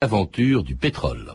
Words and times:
Aventure 0.00 0.62
du 0.62 0.76
pétrole. 0.76 1.34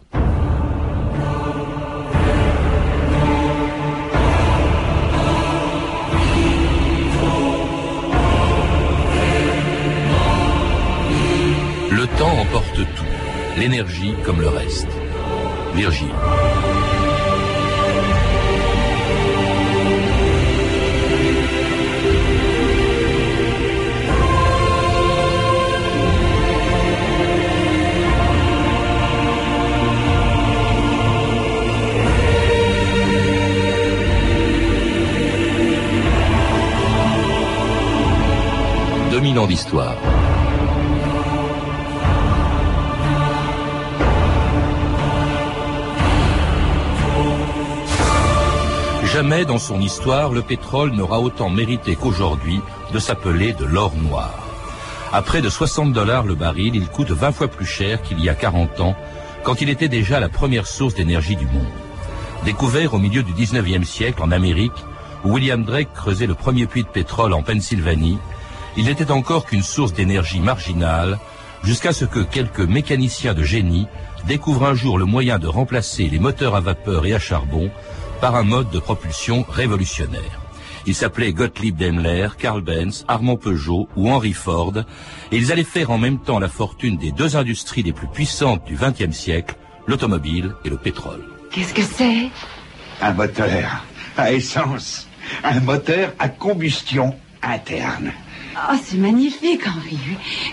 Le 11.92 12.08
temps 12.18 12.40
emporte 12.40 12.78
tout, 12.78 13.04
l'énergie 13.58 14.14
comme 14.24 14.40
le 14.40 14.48
reste. 14.48 14.88
Virgile. 15.76 16.08
Jamais 49.06 49.46
dans 49.46 49.60
son 49.60 49.80
histoire 49.80 50.34
le 50.34 50.42
pétrole 50.42 50.92
n'aura 50.92 51.22
autant 51.22 51.50
mérité 51.50 51.96
qu'aujourd'hui 51.96 52.60
de 52.92 53.00
s'appeler 53.00 53.54
de 53.54 53.64
l'or 53.64 53.94
noir. 53.96 54.34
À 55.14 55.22
près 55.22 55.42
de 55.42 55.50
60 55.50 55.94
dollars 55.94 56.26
le 56.26 56.36
baril, 56.36 56.76
il 56.76 56.88
coûte 56.88 57.12
20 57.12 57.32
fois 57.32 57.48
plus 57.48 57.66
cher 57.66 58.02
qu'il 58.02 58.20
y 58.20 58.28
a 58.28 58.36
40 58.36 58.82
ans, 58.82 58.96
quand 59.44 59.62
il 59.62 59.70
était 59.70 59.88
déjà 59.88 60.20
la 60.20 60.28
première 60.28 60.68
source 60.68 60.96
d'énergie 60.96 61.38
du 61.38 61.46
monde. 61.46 61.64
Découvert 62.44 62.94
au 62.94 63.00
milieu 63.00 63.24
du 63.24 63.32
19e 63.32 63.86
siècle 63.86 64.22
en 64.22 64.32
Amérique, 64.32 64.84
où 65.24 65.36
William 65.36 65.64
Drake 65.64 65.94
creusait 65.94 66.28
le 66.28 66.36
premier 66.36 66.66
puits 66.66 66.84
de 66.84 66.90
pétrole 66.90 67.34
en 67.34 67.42
Pennsylvanie, 67.42 68.18
il 68.78 68.86
n'était 68.86 69.12
encore 69.12 69.46
qu'une 69.46 69.64
source 69.64 69.94
d'énergie 69.94 70.40
marginale, 70.40 71.20
jusqu'à 71.64 71.94
ce 71.94 72.06
que 72.06 72.20
quelques 72.20 72.60
mécaniciens 72.60 73.34
de 73.34 73.44
génie 73.44 73.88
découvrent 74.28 74.66
un 74.66 74.76
jour 74.76 74.98
le 74.98 75.06
moyen 75.06 75.40
de 75.40 75.48
remplacer 75.48 76.08
les 76.08 76.20
moteurs 76.20 76.56
à 76.56 76.62
vapeur 76.62 77.06
et 77.06 77.14
à 77.14 77.20
charbon 77.20 77.72
par 78.22 78.36
un 78.36 78.44
mode 78.44 78.70
de 78.70 78.80
propulsion 78.80 79.46
révolutionnaire. 79.50 80.42
Ils 80.86 80.96
s'appelaient 80.96 81.32
Gottlieb 81.32 81.78
Daimler, 81.78 82.30
Karl 82.38 82.62
Benz, 82.62 83.06
Armand 83.08 83.38
Peugeot 83.38 83.88
ou 83.96 84.10
Henry 84.10 84.34
Ford, 84.34 84.74
et 85.32 85.38
ils 85.38 85.52
allaient 85.52 85.64
faire 85.64 85.92
en 85.92 85.98
même 85.98 86.20
temps 86.20 86.40
la 86.40 86.50
fortune 86.50 86.98
des 86.98 87.12
deux 87.12 87.38
industries 87.38 87.84
les 87.84 87.94
plus 87.94 88.08
puissantes 88.08 88.66
du 88.66 88.76
XXe 88.76 89.16
siècle, 89.16 89.56
l'automobile 89.88 90.56
et 90.66 90.70
le 90.70 90.78
pétrole. 90.78 91.24
Qu'est-ce 91.52 91.74
que 91.74 91.84
c'est? 91.84 92.30
Un 93.02 93.14
moteur 93.14 93.86
à 94.18 94.32
essence, 94.34 95.08
un 95.44 95.60
moteur 95.62 96.14
à 96.20 96.30
combustion 96.30 97.16
interne. 97.42 98.12
Oh, 98.56 98.76
c'est 98.84 98.98
magnifique, 98.98 99.62
Henri. 99.68 99.98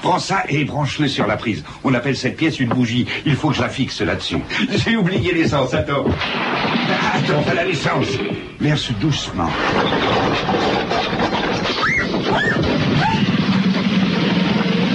Prends 0.02 0.18
ça 0.18 0.42
et 0.48 0.64
branche-le 0.64 1.08
sur 1.08 1.26
la 1.26 1.36
prise. 1.36 1.64
On 1.84 1.94
appelle 1.94 2.16
cette 2.16 2.36
pièce 2.36 2.58
une 2.60 2.68
bougie. 2.70 3.06
Il 3.26 3.36
faut 3.36 3.50
que 3.50 3.56
je 3.56 3.62
la 3.62 3.68
fixe 3.68 4.00
là-dessus. 4.00 4.38
J'ai 4.70 4.96
oublié 4.96 5.32
l'essence, 5.32 5.74
attends. 5.74 6.04
Attends, 7.14 7.40
voilà 7.44 7.64
l'essence. 7.64 8.08
Verse 8.60 8.90
doucement. 9.00 9.48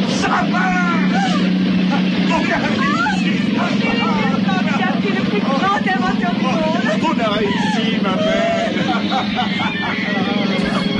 Ça 0.09 0.43
marche 0.51 0.75
On 7.07 7.19
a 7.19 7.29
réussi, 7.29 8.01
ma 8.01 8.15
belle 8.15 9.75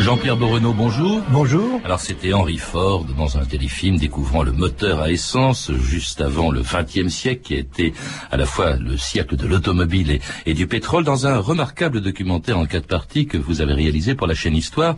Jean-Pierre 0.06 0.38
Boreneau, 0.38 0.72
bonjour. 0.72 1.20
Bonjour. 1.32 1.82
Alors 1.84 2.00
c'était 2.00 2.32
Henry 2.32 2.60
Ford 2.60 3.06
dans 3.18 3.40
un 3.40 3.44
téléfilm 3.44 3.98
découvrant 3.98 4.44
le 4.44 4.52
moteur 4.52 5.02
à 5.02 5.10
essence 5.10 5.72
juste 5.72 6.22
avant 6.22 6.52
le 6.52 6.62
XXe 6.62 7.12
siècle 7.12 7.42
qui 7.42 7.56
a 7.56 7.58
été 7.58 7.92
à 8.30 8.38
la 8.38 8.46
fois 8.46 8.76
le 8.76 8.98
siècle 8.98 9.36
de 9.36 9.48
l'automobile 9.48 10.12
et, 10.12 10.22
et, 10.46 10.54
du 10.54 10.68
pétrole 10.68 11.04
dans 11.04 11.26
un 11.26 11.40
remarquable 11.40 12.02
documentaire 12.02 12.60
en 12.60 12.68
quatre 12.68 12.86
parties 12.86 13.26
que 13.26 13.40
vous 13.40 13.62
avez 13.62 13.74
réalisé 13.74 14.14
pour 14.14 14.28
la 14.28 14.36
chaîne 14.36 14.56
Histoire. 14.56 14.96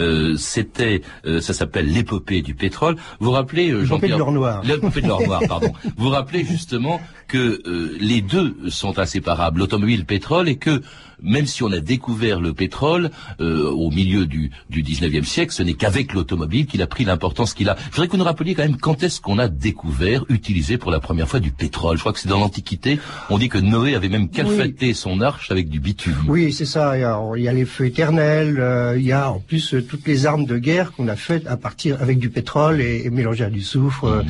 Euh, 0.00 0.38
c'était, 0.38 1.02
euh, 1.26 1.42
ça 1.42 1.52
s'appelle 1.52 1.92
l'épopée 1.92 2.40
du 2.40 2.54
pétrole. 2.54 2.96
Vous 3.20 3.32
rappelez 3.32 3.72
euh, 3.72 3.84
Jean-Pierre. 3.84 4.16
L'épopée 4.64 5.02
de 5.02 5.06
l'or 5.06 5.20
noir, 5.20 5.42
pardon. 5.48 5.74
vous 5.98 6.08
rappelez 6.08 6.46
justement 6.46 6.98
que 7.28 7.60
les 8.00 8.22
deux 8.22 8.56
sont 8.68 8.98
inséparables, 8.98 9.58
l'automobile 9.58 9.96
et 9.96 9.98
le 9.98 10.04
pétrole, 10.04 10.48
et 10.48 10.56
que 10.56 10.80
même 11.22 11.46
si 11.46 11.62
on 11.62 11.72
a 11.72 11.80
découvert 11.80 12.40
le 12.40 12.52
pétrole 12.52 13.10
euh, 13.40 13.70
au 13.70 13.90
milieu 13.90 14.26
du, 14.26 14.45
du 14.70 14.82
19e 14.82 15.24
siècle, 15.24 15.52
ce 15.52 15.62
n'est 15.62 15.74
qu'avec 15.74 16.12
l'automobile 16.12 16.66
qu'il 16.66 16.82
a 16.82 16.86
pris 16.86 17.04
l'importance 17.04 17.54
qu'il 17.54 17.68
a. 17.68 17.76
Je 17.90 17.90
voudrais 17.90 18.06
que 18.06 18.12
vous 18.12 18.18
nous 18.18 18.24
rappeliez 18.24 18.54
quand 18.54 18.62
même 18.62 18.76
quand 18.76 19.02
est-ce 19.02 19.20
qu'on 19.20 19.38
a 19.38 19.48
découvert, 19.48 20.24
utilisé 20.28 20.78
pour 20.78 20.90
la 20.90 21.00
première 21.00 21.28
fois 21.28 21.40
du 21.40 21.50
pétrole. 21.50 21.96
Je 21.96 22.00
crois 22.02 22.12
que 22.12 22.20
c'est 22.20 22.28
dans 22.28 22.38
l'Antiquité. 22.38 22.98
On 23.30 23.38
dit 23.38 23.48
que 23.48 23.58
Noé 23.58 23.94
avait 23.94 24.08
même 24.08 24.28
calfaté 24.28 24.88
oui. 24.88 24.94
son 24.94 25.20
arche 25.20 25.50
avec 25.50 25.68
du 25.68 25.80
bitume. 25.80 26.16
Oui, 26.28 26.52
c'est 26.52 26.66
ça. 26.66 26.96
Il 26.96 27.00
y, 27.00 27.04
a, 27.04 27.20
il 27.36 27.42
y, 27.42 27.48
a, 27.48 27.52
les 27.52 27.64
feux 27.64 27.86
éternels. 27.86 28.56
Euh, 28.58 28.96
il 28.98 29.04
y 29.04 29.12
a 29.12 29.30
en 29.30 29.40
plus 29.40 29.74
euh, 29.74 29.82
toutes 29.82 30.06
les 30.06 30.26
armes 30.26 30.46
de 30.46 30.58
guerre 30.58 30.92
qu'on 30.92 31.08
a 31.08 31.16
faites 31.16 31.46
à 31.46 31.56
partir 31.56 32.00
avec 32.00 32.18
du 32.18 32.30
pétrole 32.30 32.80
et, 32.80 33.02
et 33.04 33.10
mélangées 33.10 33.44
à 33.44 33.50
du 33.50 33.62
soufre. 33.62 34.24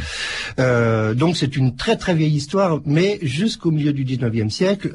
Mmh. 0.58 1.14
donc 1.14 1.36
c'est 1.36 1.56
une 1.56 1.76
très 1.76 1.96
très 1.96 2.14
vieille 2.14 2.34
histoire, 2.34 2.80
mais 2.84 3.18
jusqu'au 3.22 3.70
milieu 3.70 3.92
du 3.92 4.04
19e 4.04 4.50
siècle 4.50 4.90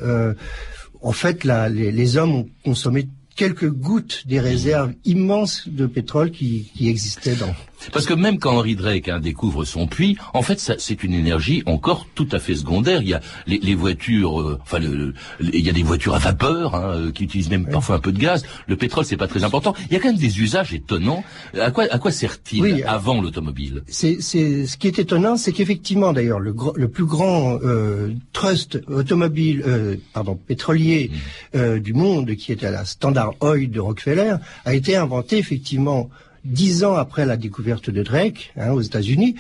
en 1.02 1.12
fait, 1.12 1.44
là, 1.44 1.70
les, 1.70 1.92
les, 1.92 2.18
hommes 2.18 2.36
ont 2.36 2.50
consommé 2.64 3.08
quelques 3.42 3.72
gouttes 3.72 4.22
des 4.28 4.40
réserves 4.40 4.94
immenses 5.04 5.68
de 5.68 5.88
pétrole 5.88 6.30
qui, 6.30 6.72
qui 6.76 6.90
existaient 6.90 7.34
dans. 7.34 7.56
Parce 7.92 8.06
que 8.06 8.14
même 8.14 8.38
quand 8.38 8.56
Henri 8.56 8.76
Drake 8.76 9.10
hein, 9.10 9.20
découvre 9.20 9.66
son 9.66 9.88
puits, 9.88 10.16
en 10.36 10.44
fait, 10.44 10.60
c'est 10.78 11.04
une 11.04 11.16
énergie 11.16 11.64
encore 11.66 12.06
tout 12.14 12.28
à 12.32 12.38
fait 12.38 12.54
secondaire. 12.54 13.02
Il 13.02 13.10
y 13.10 13.16
a 13.16 13.22
les, 13.48 13.58
les 13.58 13.74
voitures, 13.74 14.40
euh, 14.40 14.60
enfin, 14.62 14.78
le, 14.78 14.96
le, 14.96 15.14
il 15.40 15.66
y 15.66 15.70
a 15.72 15.74
des 15.74 15.82
voitures 15.82 16.14
à 16.14 16.20
vapeur 16.20 16.76
hein, 16.76 17.12
qui 17.16 17.24
utilisent 17.24 17.50
même 17.50 17.66
oui. 17.66 17.72
parfois 17.72 17.96
un 17.96 18.00
peu 18.00 18.12
de 18.12 18.20
gaz. 18.20 18.46
Le 18.68 18.76
pétrole, 18.76 19.06
c'est 19.06 19.18
pas 19.18 19.28
très 19.28 19.44
important. 19.44 19.74
Il 19.90 19.94
y 19.94 19.96
a 19.96 20.00
quand 20.00 20.10
même 20.10 20.18
des 20.20 20.40
usages 20.40 20.76
étonnants. 20.76 21.24
À 21.60 21.72
quoi, 21.72 21.86
à 21.90 21.98
quoi 21.98 22.12
sert-il 22.12 22.62
oui, 22.62 22.84
avant 22.84 23.20
l'automobile? 23.20 23.82
C'est 23.88 24.22
ce 24.22 24.78
qui 24.78 24.88
est 24.88 25.00
étonnant, 25.00 25.36
c'est 25.36 25.52
qu'effectivement, 25.52 26.14
d'ailleurs, 26.14 26.40
le, 26.40 26.54
le, 26.76 26.88
plus 26.88 27.06
grand 27.06 27.58
euh, 27.64 28.10
trust 28.34 28.80
automobile, 28.88 29.64
euh, 29.66 29.96
pardon, 30.14 30.36
pétrolier 30.36 31.10
mmh. 31.56 31.80
du 31.80 31.94
monde, 31.94 32.36
qui 32.36 32.52
était 32.52 32.68
à 32.68 32.72
la 32.72 32.86
Standard 32.86 33.31
Oil 33.40 33.70
de 33.70 33.80
Rockefeller, 33.80 34.36
a 34.66 34.74
été 34.74 34.96
inventé 34.96 35.38
effectivement 35.38 36.10
dix 36.44 36.84
ans 36.84 36.96
après 36.96 37.26
la 37.26 37.38
découverte 37.38 37.90
de 37.90 38.04
Drake 38.04 38.52
hein, 38.58 38.72
aux 38.72 38.82
États-Unis, 38.82 39.36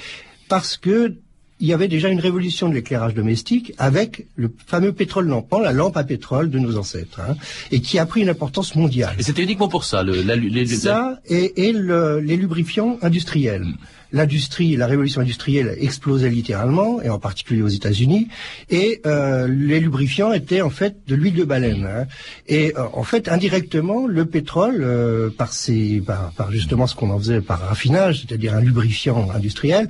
parce 0.47 0.77
que 0.77 1.15
il 1.59 1.67
y 1.67 1.73
avait 1.73 1.87
déjà 1.87 2.09
une 2.09 2.19
révolution 2.19 2.69
de 2.69 2.73
l'éclairage 2.73 3.13
domestique 3.13 3.73
avec 3.77 4.25
le 4.35 4.51
fameux 4.65 4.93
pétrole 4.93 5.27
lampant, 5.27 5.59
la 5.59 5.71
lampe 5.71 5.95
à 5.95 6.03
pétrole 6.03 6.49
de 6.49 6.57
nos 6.57 6.75
ancêtres, 6.75 7.19
hein, 7.19 7.35
et 7.69 7.81
qui 7.81 7.99
a 7.99 8.05
pris 8.07 8.21
une 8.21 8.29
importance 8.29 8.73
mondiale. 8.75 9.15
Et 9.19 9.23
c'était 9.23 9.43
uniquement 9.43 9.67
pour 9.67 9.83
ça, 9.83 10.01
le, 10.01 10.23
la, 10.23 10.35
les, 10.35 10.65
ça 10.65 11.19
et, 11.27 11.67
et 11.67 11.71
le, 11.71 12.19
les 12.19 12.35
lubrifiants 12.35 12.97
industriels. 13.03 13.67
L'industrie, 14.13 14.75
la 14.75 14.87
révolution 14.87 15.21
industrielle 15.21 15.75
explosait 15.79 16.29
littéralement, 16.29 17.01
et 17.01 17.09
en 17.09 17.19
particulier 17.19 17.61
aux 17.61 17.67
États-Unis, 17.67 18.27
et 18.69 19.01
euh, 19.05 19.47
les 19.47 19.79
lubrifiants 19.79 20.33
étaient 20.33 20.61
en 20.61 20.69
fait 20.69 20.97
de 21.07 21.15
l'huile 21.15 21.35
de 21.35 21.43
baleine. 21.43 21.85
Hein. 21.85 22.07
Et 22.47 22.73
euh, 22.77 22.83
en 22.93 23.03
fait, 23.03 23.29
indirectement, 23.29 24.07
le 24.07 24.25
pétrole, 24.25 24.81
euh, 24.81 25.29
par, 25.29 25.53
ses, 25.53 26.01
par 26.01 26.51
justement 26.51 26.87
ce 26.87 26.95
qu'on 26.95 27.09
en 27.09 27.19
faisait 27.19 27.41
par 27.41 27.59
raffinage, 27.59 28.21
c'est-à-dire 28.21 28.55
un 28.55 28.61
lubrifiant 28.61 29.29
industriel, 29.33 29.87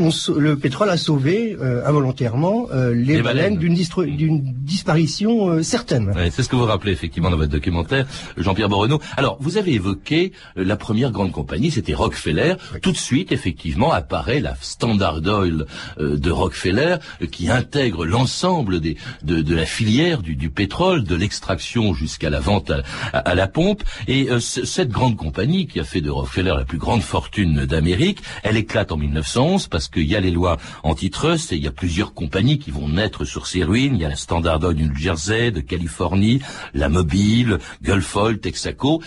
on, 0.00 0.10
le 0.38 0.56
pétrole 0.56 0.90
a 0.90 0.96
sauvé 0.96 1.56
euh, 1.60 1.86
involontairement 1.86 2.68
euh, 2.72 2.94
les, 2.94 3.16
les, 3.16 3.22
baleines, 3.22 3.56
baleines. 3.56 4.16
d'une 4.16 4.40
disparition 4.42 5.50
euh, 5.50 5.62
certaine. 5.62 6.10
Ouais, 6.10 6.30
c'est 6.30 6.42
ce 6.42 6.48
que 6.48 6.56
vous 6.56 6.64
rappelez 6.64 6.92
effectivement 6.92 7.30
dans 7.30 7.36
votre 7.36 7.50
documentaire, 7.50 8.06
Jean-Pierre 8.36 8.68
Boreneau. 8.68 9.00
Alors, 9.16 9.36
vous 9.40 9.58
avez 9.58 9.74
évoqué 9.74 10.32
la 10.56 10.76
première 10.76 11.10
grande 11.10 11.32
compagnie, 11.32 11.70
c'était 11.70 11.94
Rockefeller. 11.94 12.54
Oui. 12.74 12.80
Tout 12.80 12.92
de 12.92 12.96
suite, 12.96 13.32
effectivement, 13.32 13.92
apparaît 13.92 14.40
la 14.40 14.56
Standard 14.60 15.20
Oil 15.26 15.66
de 15.98 16.30
Rockefeller 16.30 16.96
qui 17.30 17.50
intègre 17.50 18.04
l'ensemble 18.04 18.80
de, 18.80 18.94
de, 19.22 19.54
la 19.54 19.66
filière 19.66 20.22
du, 20.22 20.36
du 20.36 20.50
pétrole, 20.50 21.04
de 21.04 21.14
l'extraction 21.14 21.94
jusqu'à 21.94 22.30
la 22.30 22.40
vente 22.40 22.70
à, 22.70 22.82
à, 23.12 23.18
à, 23.18 23.34
la 23.34 23.46
pompe. 23.46 23.82
Et 24.08 24.28
cette 24.40 24.90
grande 24.90 25.16
compagnie 25.16 25.66
qui 25.66 25.80
a 25.80 25.84
fait 25.84 26.00
de 26.00 26.10
Rockefeller 26.10 26.54
la 26.56 26.64
plus 26.64 26.78
grande 26.78 27.02
fortune 27.02 27.66
d'Amérique, 27.66 28.20
elle 28.42 28.56
éclate 28.56 28.92
en 28.92 28.96
1911 28.96 29.68
parce 29.68 29.81
qu'il 29.88 30.04
y 30.04 30.16
a 30.16 30.20
les 30.20 30.30
lois 30.30 30.58
antitrust 30.82 31.52
et 31.52 31.56
il 31.56 31.62
y 31.62 31.68
a 31.68 31.72
plusieurs 31.72 32.14
compagnies 32.14 32.58
qui 32.58 32.70
vont 32.70 32.88
naître 32.88 33.24
sur 33.24 33.46
ces 33.46 33.64
ruines. 33.64 33.94
Il 33.96 34.02
y 34.02 34.04
a 34.04 34.08
la 34.08 34.16
Standard 34.16 34.62
Oil 34.62 34.74
du 34.74 34.84
New 34.84 34.96
Jersey, 34.96 35.50
de 35.50 35.60
Californie, 35.60 36.40
la 36.74 36.88
Mobile, 36.88 37.58
Gulf 37.82 38.16
Oil, 38.16 38.38
Texaco 38.38 39.02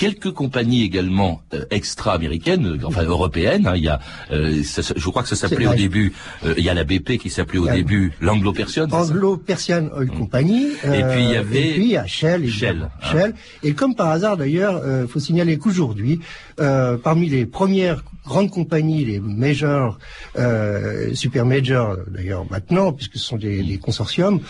quelques 0.00 0.32
compagnies 0.32 0.82
également 0.82 1.42
euh, 1.52 1.66
extra-américaines, 1.70 2.66
euh, 2.66 2.86
enfin 2.86 3.02
européennes. 3.02 3.66
Hein. 3.66 3.76
il 3.76 3.84
y 3.84 3.88
a, 3.88 4.00
euh, 4.32 4.62
je 4.96 5.10
crois 5.10 5.22
que 5.22 5.28
ça 5.28 5.36
s'appelait 5.36 5.66
au 5.66 5.74
début. 5.74 6.14
il 6.56 6.64
y 6.64 6.70
a 6.70 6.74
la 6.74 6.84
BP 6.84 7.18
qui 7.18 7.28
s'appelait 7.28 7.58
au 7.58 7.68
début 7.68 8.12
l'Anglo-Persian. 8.22 8.88
Anglo-Persian 8.90 9.90
Oil 9.94 10.08
Company. 10.08 10.68
et 10.84 11.02
puis 11.02 11.22
il 11.24 11.30
y 11.30 11.36
avait. 11.36 11.68
Et 11.68 11.72
puis 11.74 11.84
il 11.84 11.90
y 11.90 11.96
a 11.98 12.06
Shell. 12.06 12.48
Shell. 12.48 12.88
Hein. 13.02 13.12
Shell. 13.12 13.34
Et 13.62 13.74
comme 13.74 13.94
par 13.94 14.08
hasard 14.08 14.38
d'ailleurs, 14.38 14.80
il 15.02 15.06
faut 15.06 15.20
signaler 15.20 15.58
qu'aujourd'hui, 15.58 16.20
parmi 16.56 17.28
les 17.28 17.44
premières 17.44 18.02
grandes 18.24 18.50
compagnies, 18.50 19.04
les 19.04 19.20
majors, 19.20 19.98
super 21.12 21.44
majors 21.44 21.98
d'ailleurs 22.08 22.46
maintenant, 22.50 22.94
puisque 22.94 23.16
ce 23.16 23.24
sont 23.24 23.36
des, 23.36 23.62
des 23.62 23.76
consortiums, 23.76 24.40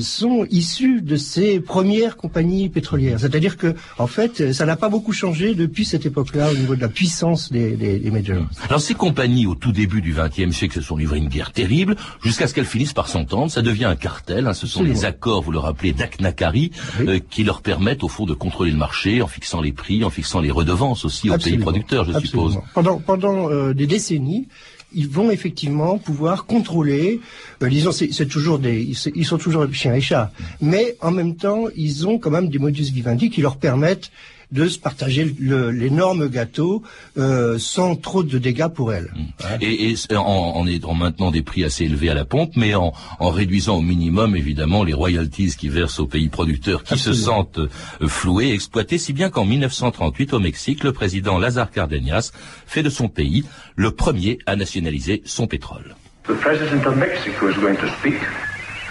sont 0.00 0.46
issus 0.50 1.02
de 1.02 1.16
ces 1.16 1.60
premières 1.60 2.16
compagnies 2.16 2.70
pétrolières. 2.70 3.20
C'est-à-dire 3.20 3.58
que, 3.58 3.74
en 3.98 4.06
fait, 4.06 4.53
ça 4.54 4.64
n'a 4.66 4.76
pas 4.76 4.88
beaucoup 4.88 5.12
changé 5.12 5.54
depuis 5.54 5.84
cette 5.84 6.06
époque-là 6.06 6.50
au 6.50 6.54
niveau 6.54 6.76
de 6.76 6.80
la 6.80 6.88
puissance 6.88 7.52
des, 7.52 7.72
des, 7.76 7.98
des 7.98 8.10
majors. 8.10 8.46
Alors 8.68 8.80
ces 8.80 8.94
compagnies, 8.94 9.46
au 9.46 9.54
tout 9.54 9.72
début 9.72 10.00
du 10.00 10.14
XXe 10.14 10.54
siècle, 10.56 10.74
se 10.74 10.80
sont 10.80 10.96
livrées 10.96 11.18
une 11.18 11.28
guerre 11.28 11.52
terrible, 11.52 11.96
jusqu'à 12.22 12.46
ce 12.46 12.54
qu'elles 12.54 12.64
finissent 12.64 12.92
par 12.92 13.08
s'entendre. 13.08 13.50
Ça 13.50 13.62
devient 13.62 13.86
un 13.86 13.96
cartel. 13.96 14.46
Hein, 14.46 14.54
ce 14.54 14.66
sont 14.66 14.82
les 14.82 15.04
accords, 15.04 15.42
vous 15.42 15.52
le 15.52 15.58
rappelez, 15.58 15.92
d'Aknakari, 15.92 16.70
euh, 17.00 17.18
qui 17.30 17.44
leur 17.44 17.62
permettent 17.62 18.04
au 18.04 18.08
fond 18.08 18.26
de 18.26 18.34
contrôler 18.34 18.70
le 18.70 18.78
marché 18.78 19.22
en 19.22 19.26
fixant 19.26 19.60
les 19.60 19.72
prix, 19.72 20.04
en 20.04 20.10
fixant 20.10 20.40
les 20.40 20.50
redevances 20.50 21.04
aussi 21.04 21.30
aux 21.30 21.38
pays 21.38 21.58
producteurs, 21.58 22.04
je 22.04 22.18
suppose 22.18 22.58
pendant, 22.74 22.98
pendant 22.98 23.50
euh, 23.50 23.74
des 23.74 23.86
décennies, 23.86 24.48
ils 24.92 25.08
vont 25.08 25.30
effectivement 25.30 25.98
pouvoir 25.98 26.46
contrôler. 26.46 27.20
Euh, 27.62 27.68
disons, 27.68 27.92
c'est 27.92 28.26
toujours 28.26 28.58
des, 28.58 28.82
ils, 28.82 29.24
sont 29.24 29.38
toujours 29.38 29.66
chiens 29.72 29.94
et 29.94 30.00
chats, 30.00 30.30
mais 30.60 30.96
en 31.00 31.10
même 31.10 31.36
temps, 31.36 31.64
ils 31.76 32.06
ont 32.06 32.18
quand 32.18 32.30
même 32.30 32.48
des 32.48 32.58
modus 32.58 32.92
vivendi 32.92 33.30
qui 33.30 33.40
leur 33.40 33.56
permettent 33.56 34.10
de 34.54 34.68
se 34.68 34.78
partager 34.78 35.24
l'énorme 35.40 36.28
gâteau 36.28 36.82
euh, 37.18 37.58
sans 37.58 37.96
trop 37.96 38.22
de 38.22 38.38
dégâts 38.38 38.68
pour 38.68 38.92
elle. 38.92 39.12
Mmh. 39.14 39.44
Et, 39.60 39.90
et 39.90 40.16
en, 40.16 40.22
en, 40.24 40.94
maintenant 40.94 41.32
des 41.32 41.42
prix 41.42 41.64
assez 41.64 41.84
élevés 41.84 42.08
à 42.08 42.14
la 42.14 42.24
pompe, 42.24 42.52
mais 42.54 42.76
en, 42.76 42.92
en, 43.18 43.30
réduisant 43.30 43.78
au 43.78 43.82
minimum 43.82 44.36
évidemment 44.36 44.84
les 44.84 44.94
royalties 44.94 45.56
qui 45.58 45.68
versent 45.68 45.98
aux 45.98 46.06
pays 46.06 46.28
producteurs 46.28 46.84
qui 46.84 46.98
se 46.98 47.12
sentent 47.12 47.58
euh, 47.58 48.06
floués, 48.06 48.52
exploités, 48.52 48.96
si 48.98 49.12
bien 49.12 49.28
qu'en 49.28 49.44
1938 49.44 50.32
au 50.32 50.38
Mexique, 50.38 50.84
le 50.84 50.92
président 50.92 51.38
Lazar 51.38 51.72
Cardenas 51.72 52.30
fait 52.66 52.84
de 52.84 52.90
son 52.90 53.08
pays 53.08 53.44
le 53.74 53.90
premier 53.90 54.38
à 54.46 54.54
nationaliser 54.54 55.22
son 55.24 55.48
pétrole. 55.48 55.96
The 56.28 56.34
president 56.34 56.86
of 56.86 56.96
Mexico 56.96 57.48
is 57.48 57.56
going 57.56 57.76
to 57.76 57.88
speak. 57.98 58.20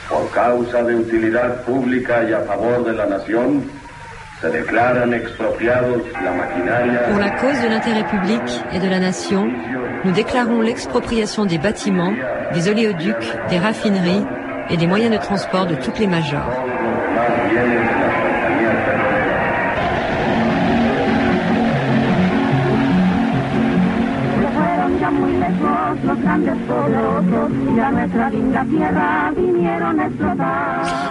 Por 0.09 0.29
causa 0.31 0.83
de 0.83 0.93
utilidad 0.93 1.63
pública 1.65 2.29
y 2.29 2.33
a 2.33 2.41
favor 2.41 2.83
de 2.83 2.91
la 2.91 3.07
nación, 3.07 3.63
pour 7.09 7.19
la 7.19 7.29
cause 7.29 7.61
de 7.61 7.69
l'intérêt 7.69 8.03
public 8.03 8.41
et 8.73 8.79
de 8.79 8.89
la 8.89 8.99
nation, 8.99 9.49
nous 10.03 10.11
déclarons 10.11 10.59
l'expropriation 10.61 11.45
des 11.45 11.57
bâtiments, 11.57 12.13
des 12.53 12.67
oléoducs, 12.67 13.37
des 13.49 13.57
raffineries 13.57 14.25
et 14.69 14.75
des 14.75 14.87
moyens 14.87 15.11
de 15.11 15.17
transport 15.17 15.65
de 15.65 15.75
toutes 15.75 15.99
les 15.99 16.07
majors. 16.07 16.51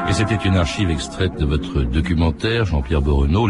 Et 0.09 0.13
c'était 0.13 0.35
une 0.35 0.57
archive 0.57 0.91
extraite 0.91 1.37
de 1.39 1.45
votre 1.45 1.83
documentaire, 1.83 2.65
Jean-Pierre 2.67 3.03
Borenaud, 3.03 3.49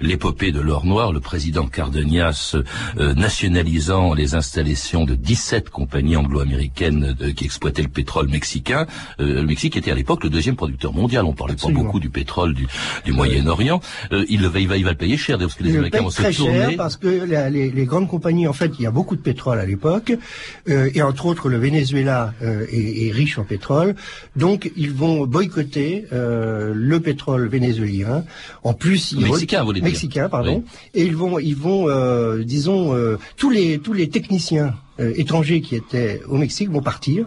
l'épopée 0.00 0.52
de 0.52 0.60
l'or 0.60 0.86
noir, 0.86 1.12
le 1.12 1.20
président 1.20 1.66
Cardenias 1.66 2.56
euh, 2.98 3.14
nationalisant 3.14 4.14
les 4.14 4.34
installations 4.34 5.04
de 5.04 5.14
17 5.14 5.70
compagnies 5.70 6.16
anglo-américaines 6.16 7.16
qui 7.36 7.44
exploitaient 7.44 7.82
le 7.82 7.88
pétrole 7.88 8.28
mexicain. 8.28 8.86
Euh, 9.20 9.34
le 9.34 9.42
Mexique 9.42 9.76
était 9.76 9.90
à 9.90 9.94
l'époque 9.94 10.24
le 10.24 10.30
deuxième 10.30 10.56
producteur 10.56 10.92
mondial. 10.92 11.24
On 11.24 11.32
parlait 11.32 11.56
pas 11.56 11.68
beaucoup 11.68 12.00
du 12.00 12.10
pétrole 12.10 12.54
du, 12.54 12.66
du 13.04 13.12
Moyen-Orient. 13.12 13.80
Euh, 14.12 14.24
il, 14.28 14.46
va, 14.46 14.60
il, 14.60 14.68
va, 14.68 14.76
il 14.76 14.84
va 14.84 14.90
le 14.90 14.96
payer 14.96 15.16
cher 15.16 15.38
parce 15.38 15.54
que 15.54 15.64
les 15.64 15.74
Américains 15.76 16.02
vont 16.02 16.10
se 16.10 16.22
tourner. 16.36 16.76
parce 16.76 16.96
que 16.96 17.08
les, 17.08 17.70
les, 17.70 17.84
grandes 17.84 18.08
compagnies, 18.08 18.46
en 18.46 18.52
fait, 18.52 18.72
il 18.78 18.82
y 18.82 18.86
a 18.86 18.90
beaucoup 18.90 19.16
de 19.16 19.20
pétrole 19.20 19.58
à 19.58 19.66
l'époque, 19.66 20.12
et 20.94 21.02
entre 21.02 21.26
autres 21.26 21.48
le 21.48 21.58
Venezuela 21.58 22.34
est, 22.40 23.06
est 23.06 23.10
riche 23.10 23.38
en 23.38 23.44
pétrole, 23.44 23.94
donc 24.36 24.70
ils 24.76 24.92
vont 24.92 25.26
boycotter 25.26 26.06
euh, 26.12 26.72
le 26.74 27.00
pétrole 27.00 27.48
vénézuélien. 27.48 28.24
En 28.62 28.74
plus, 28.74 29.12
ils 29.12 29.20
mexicain, 29.20 29.64
vous 29.64 29.72
mexicain, 29.72 30.28
pardon. 30.28 30.64
Et 30.94 31.04
ils 31.04 31.16
vont, 31.16 31.38
ils 31.38 31.56
vont, 31.56 31.88
euh, 31.88 32.42
disons, 32.44 32.94
euh, 32.94 33.18
tous 33.36 33.50
les 33.50 33.78
tous 33.78 33.92
les 33.92 34.08
techniciens 34.08 34.74
euh, 35.00 35.12
étrangers 35.16 35.60
qui 35.60 35.74
étaient 35.74 36.20
au 36.28 36.36
Mexique 36.36 36.70
vont 36.70 36.82
partir 36.82 37.26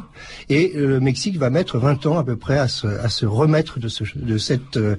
et 0.49 0.73
euh, 0.75 0.87
le 0.87 0.99
Mexique 0.99 1.37
va 1.37 1.49
mettre 1.49 1.77
20 1.77 2.05
ans 2.05 2.17
à 2.17 2.23
peu 2.23 2.35
près 2.37 2.57
à 2.57 2.67
se, 2.67 2.87
à 2.87 3.09
se 3.09 3.25
remettre 3.25 3.79
de, 3.79 3.87
ce, 3.87 4.03
de 4.15 4.37
cette 4.37 4.77
euh, 4.77 4.95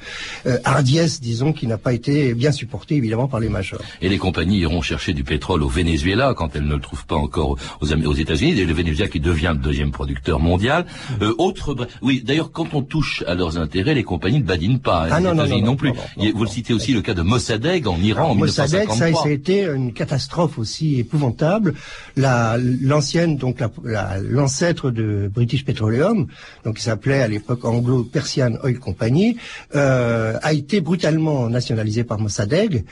hardiesse, 0.65 1.21
disons, 1.21 1.53
qui 1.53 1.67
n'a 1.67 1.79
pas 1.79 1.93
été 1.93 2.35
bien 2.35 2.53
supportée 2.53 2.97
évidemment 2.97 3.29
par 3.29 3.41
les 3.41 3.49
majors. 3.49 3.81
Et 4.03 4.09
les 4.09 4.19
compagnies 4.19 4.59
iront 4.59 4.83
chercher 4.83 5.15
du 5.15 5.25
pétrole 5.25 5.63
au 5.63 5.69
Venezuela 5.69 6.35
quand 6.37 6.55
elles 6.57 6.67
ne 6.67 6.75
le 6.75 6.81
trouvent 6.81 7.07
pas 7.07 7.17
encore 7.17 7.57
aux, 7.81 7.93
aux 7.93 8.15
États-Unis, 8.15 8.59
et 8.61 8.65
le 8.65 8.75
Venezuela 8.75 9.09
qui 9.09 9.21
devient 9.21 9.53
le 9.55 9.63
deuxième 9.63 9.91
producteur 9.91 10.39
mondial. 10.39 10.85
Euh, 11.23 11.35
autre, 11.39 11.75
oui, 12.03 12.23
d'ailleurs, 12.25 12.53
quand 12.53 12.75
on 12.75 12.83
touche 12.83 13.25
à 13.27 13.35
leurs 13.35 13.59
intérêts, 13.59 13.95
les 13.95 14.05
compagnies 14.05 14.41
ne 14.41 14.45
badinent 14.45 14.81
pas. 14.81 15.05
Hein, 15.05 15.11
ah, 15.13 15.21
non, 15.21 15.35
non, 15.35 15.47
non, 15.47 15.61
non, 15.61 15.77
plus. 15.77 15.93
vous 16.17 16.45
le 16.45 16.51
citez 16.51 16.75
aussi 16.75 16.93
le 16.93 17.01
cas 17.01 17.15
de 17.15 17.23
Mossadegh 17.23 17.87
en 17.87 17.99
Iran 18.01 18.31
en 18.31 18.35
Mossadegh, 18.35 18.89
ça, 18.89 19.13
ça 19.13 19.25
a 19.25 19.31
été 19.31 19.65
une 19.65 19.93
catastrophe 19.93 20.59
aussi 20.59 20.99
épouvantable. 20.99 21.75
La, 22.17 22.58
l'ancienne, 22.59 23.37
donc 23.37 23.63
l'ancêtre 23.85 24.91
de 24.91 25.31
British 25.33 25.65
Petroleum, 25.65 26.27
donc 26.65 26.77
qui 26.77 26.83
s'appelait 26.83 27.23
à 27.23 27.29
l'époque 27.29 27.65
Anglo-Persian 27.65 28.59
Oil 28.63 28.79
Company, 28.79 29.37
euh, 29.75 30.39
a 30.43 30.53
été 30.53 30.81
brutalement 30.81 31.49
nationalisé 31.49 32.05
par 32.05 32.19
Mossadegh. 32.19 32.85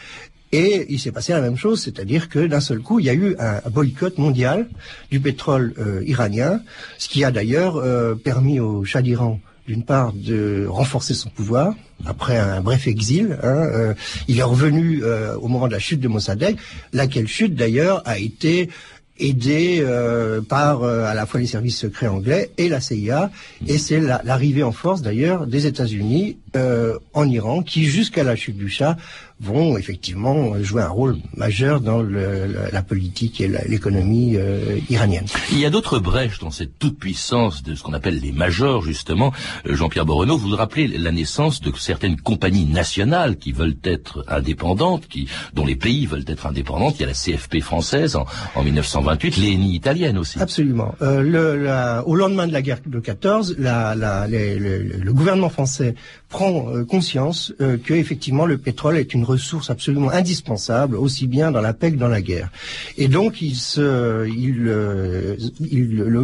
Et 0.53 0.87
il 0.89 1.01
s'est 1.01 1.11
passé 1.11 1.33
la 1.33 1.41
même 1.41 1.57
chose, 1.57 1.83
c'est-à-dire 1.83 2.29
que 2.29 2.47
d'un 2.47 2.61
seul 2.61 2.79
coup, 2.79 3.01
il 3.01 3.07
y 3.07 3.11
a 3.11 3.15
eu 3.15 3.35
un, 3.39 3.69
boycott 3.69 4.17
mondial 4.17 4.69
du 5.11 5.19
pétrole 5.21 5.75
euh, 5.79 6.03
iranien, 6.07 6.61
ce 6.99 7.09
qui 7.09 7.25
a 7.25 7.31
d'ailleurs 7.31 7.77
euh, 7.77 8.15
permis 8.15 8.61
au 8.61 8.85
Shah 8.85 9.03
d'Iran 9.03 9.41
d'une 9.67 9.83
part 9.83 10.13
de 10.13 10.65
renforcer 10.69 11.13
son 11.13 11.29
pouvoir 11.29 11.75
après 12.05 12.39
un 12.39 12.61
bref 12.61 12.87
exil. 12.87 13.37
Hein, 13.43 13.95
il 14.29 14.39
est 14.39 14.45
revenu 14.45 15.03
au 15.03 15.49
moment 15.49 15.67
de 15.67 15.73
la 15.73 15.81
chute 15.81 15.99
de 15.99 16.07
Mossadegh, 16.07 16.57
laquelle 16.93 17.27
chute 17.27 17.57
d'ailleurs 17.57 18.01
a 18.05 18.21
été 18.21 18.71
aidé 19.19 19.79
euh, 19.81 20.41
par 20.41 20.83
euh, 20.83 21.05
à 21.05 21.15
la 21.15 21.27
fois 21.27 21.41
les 21.41 21.47
services 21.47 21.79
secrets 21.79 22.09
anglais 22.09 22.51
et 22.59 22.69
la 22.69 22.81
CIA. 22.81 23.31
Et 23.67 23.79
c'est 23.79 24.01
l'arrivée 24.01 24.63
en 24.63 24.73
force 24.73 25.03
d'ailleurs 25.03 25.47
des 25.47 25.67
États-Unis 25.67 26.39
euh, 26.57 26.99
en 27.17 27.29
Iran, 27.29 27.63
qui 27.63 27.85
jusqu'à 27.85 28.23
la 28.23 28.37
chute 28.37 28.57
du 28.57 28.69
Shah 28.69 28.97
vont 29.41 29.77
effectivement 29.77 30.63
jouer 30.63 30.83
un 30.83 30.89
rôle 30.89 31.17
majeur 31.37 31.81
dans 31.81 32.01
le, 32.01 32.47
la 32.73 32.83
politique 32.83 33.41
et 33.41 33.49
l'économie 33.69 34.37
euh, 34.37 34.79
iranienne. 34.89 35.27
Il 35.53 35.59
y 35.59 35.67
a 35.67 35.71
d'autres 35.71 35.99
brèches 35.99 36.39
dans 36.39 36.51
cette 36.51 36.79
toute-puissance 36.79 37.63
de 37.63 37.75
ce 37.75 37.83
qu'on 37.83 37.93
appelle 37.93 38.19
les 38.19 38.33
majors, 38.33 38.83
justement. 38.83 39.33
Euh, 39.67 39.77
Jean-Pierre 39.77 40.07
Borenaud, 40.07 40.39
vous 40.39 40.51
vous 40.51 40.57
rappelez 40.57 40.89
la 40.89 41.13
naissance 41.13 41.61
de 41.61 41.71
certaines 41.77 42.19
compagnies 42.19 42.65
nationales 42.65 43.37
qui 43.37 43.53
veulent 43.53 43.77
être 43.85 44.25
indépendantes, 44.29 45.07
qui, 45.07 45.29
dont 45.53 45.67
les 45.67 45.77
pays 45.77 46.07
veulent 46.07 46.25
être 46.27 46.47
indépendantes. 46.47 46.97
Il 46.99 47.03
y 47.03 47.05
a 47.05 47.09
la 47.09 47.13
CFP 47.13 47.61
française 47.61 48.17
en, 48.17 48.27
en 48.55 48.63
1928, 48.63 49.37
l'ENI 49.37 49.75
italienne 49.75 50.17
aussi. 50.17 50.39
Absolument. 50.41 50.95
Euh, 51.03 51.21
le, 51.21 51.63
la, 51.63 52.07
au 52.07 52.15
lendemain 52.15 52.47
de 52.47 52.53
la 52.55 52.63
guerre 52.63 52.81
de 52.87 53.01
14, 53.01 53.57
la, 53.59 53.95
la, 53.95 54.27
les, 54.27 54.59
le, 54.59 54.83
le 54.83 55.13
gouvernement 55.13 55.51
français 55.51 55.95
prend 56.29 56.69
euh, 56.71 56.85
conscience 56.85 57.53
euh, 57.61 57.77
que 57.83 57.95
effectivement 57.95 58.47
le 58.47 58.59
pétrole 58.59 58.99
est 58.99 59.15
une 59.15 59.25
ressource 59.25 59.71
absolument 59.71 60.11
indispensable 60.11 60.97
aussi 60.97 61.29
bien 61.29 61.53
dans 61.53 61.61
la 61.61 61.73
paix 61.73 61.93
que 61.93 61.97
dans 61.97 62.09
la 62.09 62.21
guerre. 62.21 62.51
Et 62.99 63.07
donc 63.09 63.39
euh, 63.79 64.27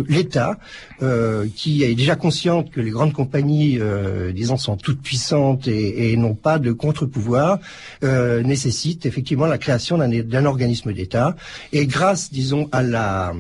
l'État 0.09 0.59
qui 1.57 1.83
est 1.83 1.95
déjà 1.95 2.17
conscient 2.17 2.63
que 2.63 2.81
les 2.81 2.91
grandes 2.91 3.13
compagnies, 3.13 3.81
disons, 4.33 4.57
sont 4.57 4.77
toutes 4.77 5.03
puissantes 5.03 5.67
et, 5.67 6.17
n'ont 6.17 6.35
pas 6.35 6.61
de 6.61 6.71
contre-pouvoir, 6.71 7.59
nécessite 8.03 9.05
effectivement 9.05 9.47
la 9.47 9.59
création 9.59 9.99
d'un 9.99 10.45
organisme 10.45 10.93
d'État. 10.93 11.35
Et 11.73 11.87
grâce, 11.87 12.33
disons, 12.33 12.69
à 12.73 13.33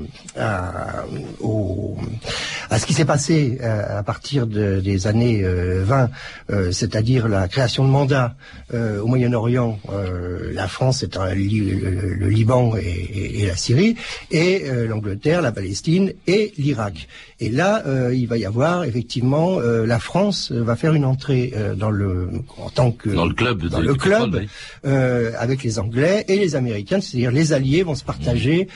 ce 2.76 2.86
qui 2.86 2.94
s'est 2.94 3.04
passé 3.04 3.60
à 3.60 4.02
partir 4.02 4.48
de, 4.48 4.80
des 4.80 5.06
années 5.06 5.44
20 5.44 6.10
euh, 6.52 6.72
c'est-à-dire 6.72 7.28
la 7.28 7.48
création 7.48 7.84
de 7.84 7.90
mandats. 7.90 8.36
Euh, 8.74 9.02
au 9.02 9.06
Moyen-Orient 9.06 9.78
euh, 9.90 10.50
la 10.54 10.66
France 10.66 11.02
étant 11.02 11.26
le, 11.26 11.34
le, 11.34 12.28
Liban 12.28 12.74
et, 12.76 13.42
et, 13.42 13.46
la 13.46 13.56
Syrie, 13.56 13.96
et 14.30 14.62
euh, 14.64 14.86
l'Angleterre, 14.86 15.42
la 15.42 15.52
Palestine 15.52 16.14
et 16.26 16.52
l'Irak. 16.56 17.06
Et 17.40 17.50
là, 17.50 17.82
euh, 17.86 18.14
il 18.14 18.26
va 18.28 18.38
y 18.38 18.46
avoir 18.46 18.84
effectivement 18.84 19.58
la 19.60 19.98
France 19.98 20.52
va 20.52 20.76
faire 20.76 20.94
une 20.94 21.04
entrée 21.04 21.52
dans 21.76 21.90
le 21.90 22.30
en 22.58 22.70
tant 22.70 22.92
que 22.92 23.10
dans 23.10 23.26
le 23.26 23.34
club 23.34 23.66
dans 23.66 23.80
le 23.80 23.94
club 23.94 24.46
avec 24.84 25.62
les 25.62 25.78
Anglais 25.78 26.24
et 26.28 26.36
les 26.36 26.54
Américains, 26.56 27.00
c'est-à-dire 27.00 27.30
les 27.30 27.52
alliés 27.52 27.82
vont 27.82 27.94
se 27.94 28.04
partager 28.04 28.68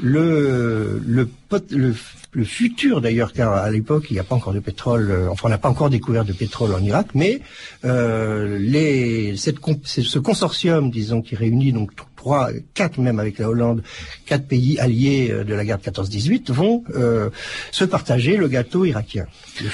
le 0.00 1.00
le, 1.06 1.28
le 1.70 1.94
le 2.34 2.44
futur 2.44 3.00
d'ailleurs, 3.00 3.32
car 3.32 3.52
à 3.52 3.70
l'époque 3.70 4.06
il 4.10 4.14
n'y 4.14 4.18
a 4.18 4.24
pas 4.24 4.34
encore 4.34 4.52
de 4.52 4.60
pétrole, 4.60 5.10
euh, 5.10 5.30
enfin 5.30 5.46
on 5.46 5.50
n'a 5.50 5.58
pas 5.58 5.70
encore 5.70 5.88
découvert 5.88 6.24
de 6.24 6.32
pétrole 6.32 6.74
en 6.74 6.80
Irak, 6.80 7.08
mais 7.14 7.40
euh, 7.84 8.58
les, 8.58 9.36
cette, 9.36 9.58
ce 9.84 10.18
consortium, 10.18 10.90
disons, 10.90 11.22
qui 11.22 11.36
réunit 11.36 11.72
donc 11.72 11.92
trois, 12.24 12.48
quatre 12.72 12.98
même 12.98 13.20
avec 13.20 13.38
la 13.38 13.50
Hollande, 13.50 13.82
quatre 14.24 14.46
pays 14.48 14.78
alliés 14.78 15.28
euh, 15.30 15.44
de 15.44 15.52
la 15.52 15.62
guerre 15.62 15.78
de 15.78 15.82
14-18 15.82 16.50
vont 16.52 16.82
euh, 16.94 17.28
se 17.70 17.84
partager 17.84 18.38
le 18.38 18.48
gâteau 18.48 18.86
irakien. 18.86 19.26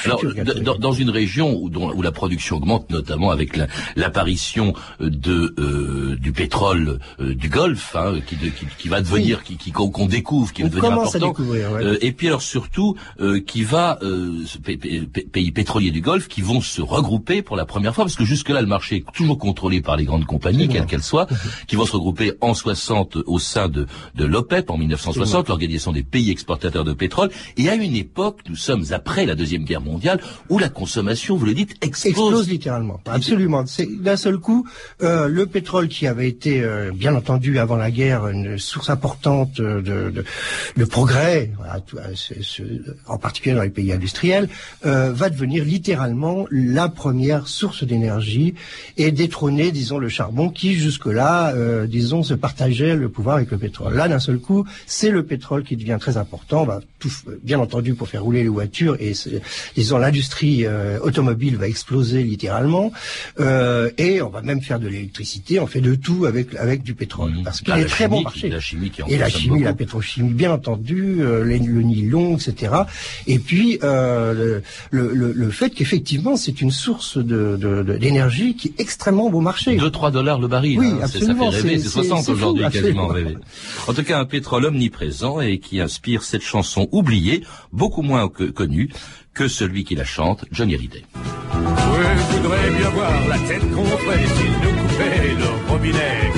Alors, 0.04 0.78
dans, 0.78 0.92
une 0.92 1.10
région 1.10 1.56
où, 1.56 1.70
où, 1.70 2.02
la 2.02 2.10
production 2.10 2.56
augmente, 2.56 2.90
notamment 2.90 3.30
avec 3.30 3.56
l'apparition 3.94 4.74
de 4.98 5.54
euh, 5.58 6.16
du 6.16 6.32
pétrole 6.32 6.98
du 7.20 7.48
Golfe, 7.48 7.94
hein, 7.94 8.14
qui, 8.26 8.36
qui, 8.36 8.66
qui, 8.78 8.88
va 8.88 9.00
devenir, 9.00 9.44
qui 9.44 9.70
qu'on 9.70 10.06
découvre, 10.06 10.52
qui 10.52 10.62
va 10.62 10.68
devenir 10.68 10.92
important, 10.92 11.32
et 12.00 12.12
puis 12.12 12.26
alors 12.26 12.42
surtout 12.42 12.96
qui 13.46 13.62
va 13.62 13.98
pays 15.32 15.52
pétroliers 15.52 15.92
du 15.92 16.00
Golfe 16.00 16.26
qui 16.28 16.42
vont 16.42 16.60
se 16.60 16.82
regrouper 16.82 17.42
pour 17.42 17.56
la 17.56 17.64
première 17.64 17.94
fois, 17.94 18.04
parce 18.04 18.16
que 18.16 18.24
jusque-là 18.24 18.60
le 18.60 18.66
marché 18.66 18.96
est 18.96 19.12
toujours 19.14 19.38
contrôlé 19.38 19.80
par 19.80 19.96
les 19.96 20.04
grandes 20.04 20.26
compagnies, 20.26 20.68
quelles 20.68 20.86
qu'elles 20.86 21.02
soient, 21.02 21.28
qui 21.68 21.76
vont 21.76 21.86
se 21.86 21.92
regrouper 21.92 22.32
en 22.40 22.54
60 22.54 23.18
au 23.26 23.38
sein 23.38 23.68
de, 23.68 23.86
de 24.14 24.24
l'OPEP 24.24 24.70
en 24.70 24.78
1960, 24.78 25.48
l'organisation 25.48 25.92
des 25.92 26.02
pays 26.02 26.30
exportateurs 26.30 26.84
de 26.84 26.92
pétrole. 26.92 27.30
Et 27.56 27.68
à 27.68 27.74
une 27.74 27.96
époque, 27.96 28.40
nous 28.48 28.56
sommes 28.56 28.84
après 28.90 29.26
la 29.26 29.34
deuxième 29.34 29.64
guerre 29.64 29.80
mondiale, 29.80 30.20
où 30.48 30.58
la 30.58 30.68
consommation, 30.68 31.36
vous 31.36 31.46
le 31.46 31.54
dites, 31.54 31.76
explose. 31.82 32.10
Explose 32.10 32.48
littéralement. 32.48 33.00
Absolument. 33.06 33.64
C'est 33.66 33.86
d'un 33.86 34.16
seul 34.16 34.38
coup 34.38 34.66
euh, 35.02 35.28
le 35.28 35.46
pétrole 35.46 35.88
qui 35.88 36.06
avait 36.06 36.28
été, 36.28 36.62
euh, 36.62 36.90
bien 36.94 37.14
entendu, 37.14 37.58
avant 37.58 37.76
la 37.76 37.90
guerre, 37.90 38.28
une 38.28 38.58
source 38.58 38.90
importante 38.90 39.60
de, 39.60 39.80
de, 39.80 40.24
de 40.76 40.84
progrès, 40.84 41.50
voilà, 41.56 41.80
en 43.06 43.18
particulier 43.18 43.54
dans 43.54 43.62
les 43.62 43.70
pays 43.70 43.92
industriels, 43.92 44.48
euh, 44.86 45.12
va 45.12 45.30
devenir 45.30 45.64
littéralement 45.64 46.46
la 46.50 46.88
première 46.88 47.48
source 47.48 47.84
d'énergie 47.84 48.54
et 48.96 49.10
détrôner, 49.12 49.72
disons, 49.72 49.98
le 49.98 50.08
charbon 50.08 50.50
qui 50.50 50.74
jusque-là, 50.74 51.54
euh, 51.54 51.86
disons, 51.86 52.22
se 52.30 52.34
partageait 52.34 52.94
le 52.94 53.08
pouvoir 53.08 53.36
avec 53.36 53.50
le 53.50 53.58
pétrole. 53.58 53.94
Là, 53.94 54.06
d'un 54.06 54.20
seul 54.20 54.38
coup, 54.38 54.64
c'est 54.86 55.10
le 55.10 55.24
pétrole 55.24 55.64
qui 55.64 55.76
devient 55.76 55.98
très 55.98 56.16
important. 56.16 56.64
Va 56.64 56.80
tout, 57.00 57.10
bien 57.42 57.58
entendu, 57.58 57.94
pour 57.94 58.08
faire 58.08 58.22
rouler 58.22 58.42
les 58.42 58.48
voitures, 58.48 58.96
et 59.00 59.12
disons 59.74 59.98
l'industrie 59.98 60.64
euh, 60.64 61.00
automobile 61.00 61.56
va 61.56 61.66
exploser 61.66 62.22
littéralement, 62.22 62.92
euh, 63.40 63.90
et 63.98 64.22
on 64.22 64.28
va 64.28 64.42
même 64.42 64.62
faire 64.62 64.78
de 64.78 64.86
l'électricité. 64.86 65.58
On 65.58 65.66
fait 65.66 65.80
de 65.80 65.94
tout 65.96 66.26
avec 66.26 66.54
avec 66.54 66.82
du 66.82 66.94
pétrole, 66.94 67.32
mmh. 67.32 67.42
parce 67.42 67.60
qu'il 67.62 67.74
est 67.74 67.84
très 67.86 68.06
bon 68.06 68.22
marché. 68.22 68.48
La 68.48 68.60
chimie 68.60 68.90
qui 68.90 69.02
et 69.08 69.18
la 69.18 69.28
chimie, 69.28 69.62
la 69.64 69.72
pétrochimie, 69.72 70.32
bien 70.32 70.52
entendu, 70.52 71.16
euh, 71.20 71.42
le 71.44 71.82
nylon, 71.82 72.36
etc. 72.36 72.74
Et 73.26 73.38
puis 73.38 73.78
euh, 73.82 74.60
le, 74.90 75.12
le, 75.12 75.32
le, 75.32 75.50
fait 75.50 75.70
qu'effectivement, 75.70 76.36
c'est 76.36 76.60
une 76.60 76.70
source 76.70 77.18
de 77.18 77.56
d'énergie 77.98 78.54
qui 78.54 78.68
est 78.68 78.80
extrêmement 78.80 79.30
bon 79.30 79.40
marché. 79.40 79.76
2-3 79.76 80.12
dollars 80.12 80.38
le 80.38 80.48
baril. 80.48 80.78
Oui, 80.78 80.92
hein, 80.92 81.00
absolument. 81.02 81.50
Ça 81.50 81.58
fait 81.58 81.68
rêver. 81.68 81.78
C'est 81.80 81.88
60 81.88 82.19
aujourd'hui 82.28 82.64
quasiment 82.70 83.08
rêvé. 83.08 83.36
En 83.86 83.94
tout 83.94 84.02
cas, 84.02 84.18
un 84.18 84.24
pétrole 84.24 84.66
omniprésent 84.66 85.40
et 85.40 85.58
qui 85.58 85.80
inspire 85.80 86.22
cette 86.22 86.42
chanson 86.42 86.88
oubliée, 86.92 87.44
beaucoup 87.72 88.02
moins 88.02 88.28
connue 88.28 88.90
que 89.34 89.48
celui 89.48 89.84
qui 89.84 89.94
la 89.94 90.04
chante, 90.04 90.44
Johnny 90.50 90.74
Hallyday. 90.74 91.04
Je 91.52 92.36
voudrais 92.36 92.70
bien 92.70 92.90
voir 92.90 93.28
la 93.28 93.38
tête 93.38 93.70
qu'on 93.72 93.84
ferait 93.84 94.26
s'ils 94.26 94.52
nous 94.52 94.88
coupaient 94.88 95.34
le 95.38 95.70
robinet. 95.70 96.32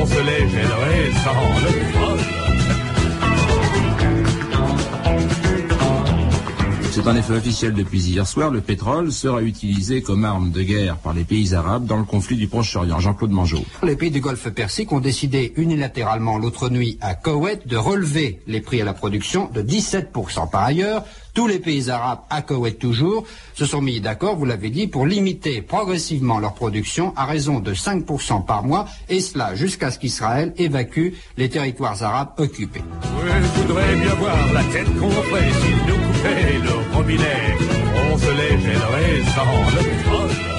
On 0.00 0.06
se 0.06 0.20
les 0.20 0.48
gênerait 0.50 1.10
sans 1.24 1.60
le 1.60 1.72
pétrole. 1.72 2.43
C'est 7.04 7.10
un 7.10 7.16
effet 7.16 7.34
officiel 7.34 7.74
depuis 7.74 8.00
hier 8.00 8.26
soir. 8.26 8.50
Le 8.50 8.62
pétrole 8.62 9.12
sera 9.12 9.42
utilisé 9.42 10.00
comme 10.00 10.24
arme 10.24 10.50
de 10.50 10.62
guerre 10.62 10.96
par 10.96 11.12
les 11.12 11.24
pays 11.24 11.54
arabes 11.54 11.84
dans 11.84 11.98
le 11.98 12.04
conflit 12.04 12.38
du 12.38 12.48
Proche-Orient. 12.48 12.98
Jean-Claude 12.98 13.30
Mangeot. 13.30 13.62
Les 13.82 13.94
pays 13.94 14.10
du 14.10 14.22
Golfe 14.22 14.48
Persique 14.48 14.90
ont 14.90 15.00
décidé 15.00 15.52
unilatéralement 15.56 16.38
l'autre 16.38 16.70
nuit 16.70 16.96
à 17.02 17.14
Koweït 17.14 17.68
de 17.68 17.76
relever 17.76 18.40
les 18.46 18.62
prix 18.62 18.80
à 18.80 18.86
la 18.86 18.94
production 18.94 19.50
de 19.52 19.60
17%. 19.60 20.48
Par 20.50 20.64
ailleurs, 20.64 21.04
tous 21.34 21.46
les 21.46 21.58
pays 21.58 21.90
arabes, 21.90 22.20
à 22.30 22.40
Koweït 22.40 22.78
toujours, 22.78 23.24
se 23.52 23.66
sont 23.66 23.82
mis 23.82 24.00
d'accord, 24.00 24.36
vous 24.36 24.46
l'avez 24.46 24.70
dit, 24.70 24.86
pour 24.86 25.04
limiter 25.04 25.60
progressivement 25.60 26.38
leur 26.38 26.54
production 26.54 27.12
à 27.16 27.26
raison 27.26 27.60
de 27.60 27.74
5% 27.74 28.46
par 28.46 28.62
mois, 28.62 28.86
et 29.10 29.20
cela 29.20 29.54
jusqu'à 29.54 29.90
ce 29.90 29.98
qu'Israël 29.98 30.54
évacue 30.56 31.08
les 31.36 31.50
territoires 31.50 32.02
arabes 32.02 32.30
occupés. 32.38 32.80
je 33.12 33.60
voudrais 33.60 33.94
bien 33.96 34.14
voir 34.14 34.52
la 34.54 34.64
tête 34.64 34.86
qu'on 34.98 35.10
ferait 35.10 36.13
coupaient 36.24 36.58
le 36.62 36.96
robinet. 36.96 37.56
On 38.12 38.18
se 38.18 38.30
les 38.30 38.60
gênerait 38.60 39.22
sans 39.34 39.76
le 39.76 39.88
pétrole. 39.88 40.53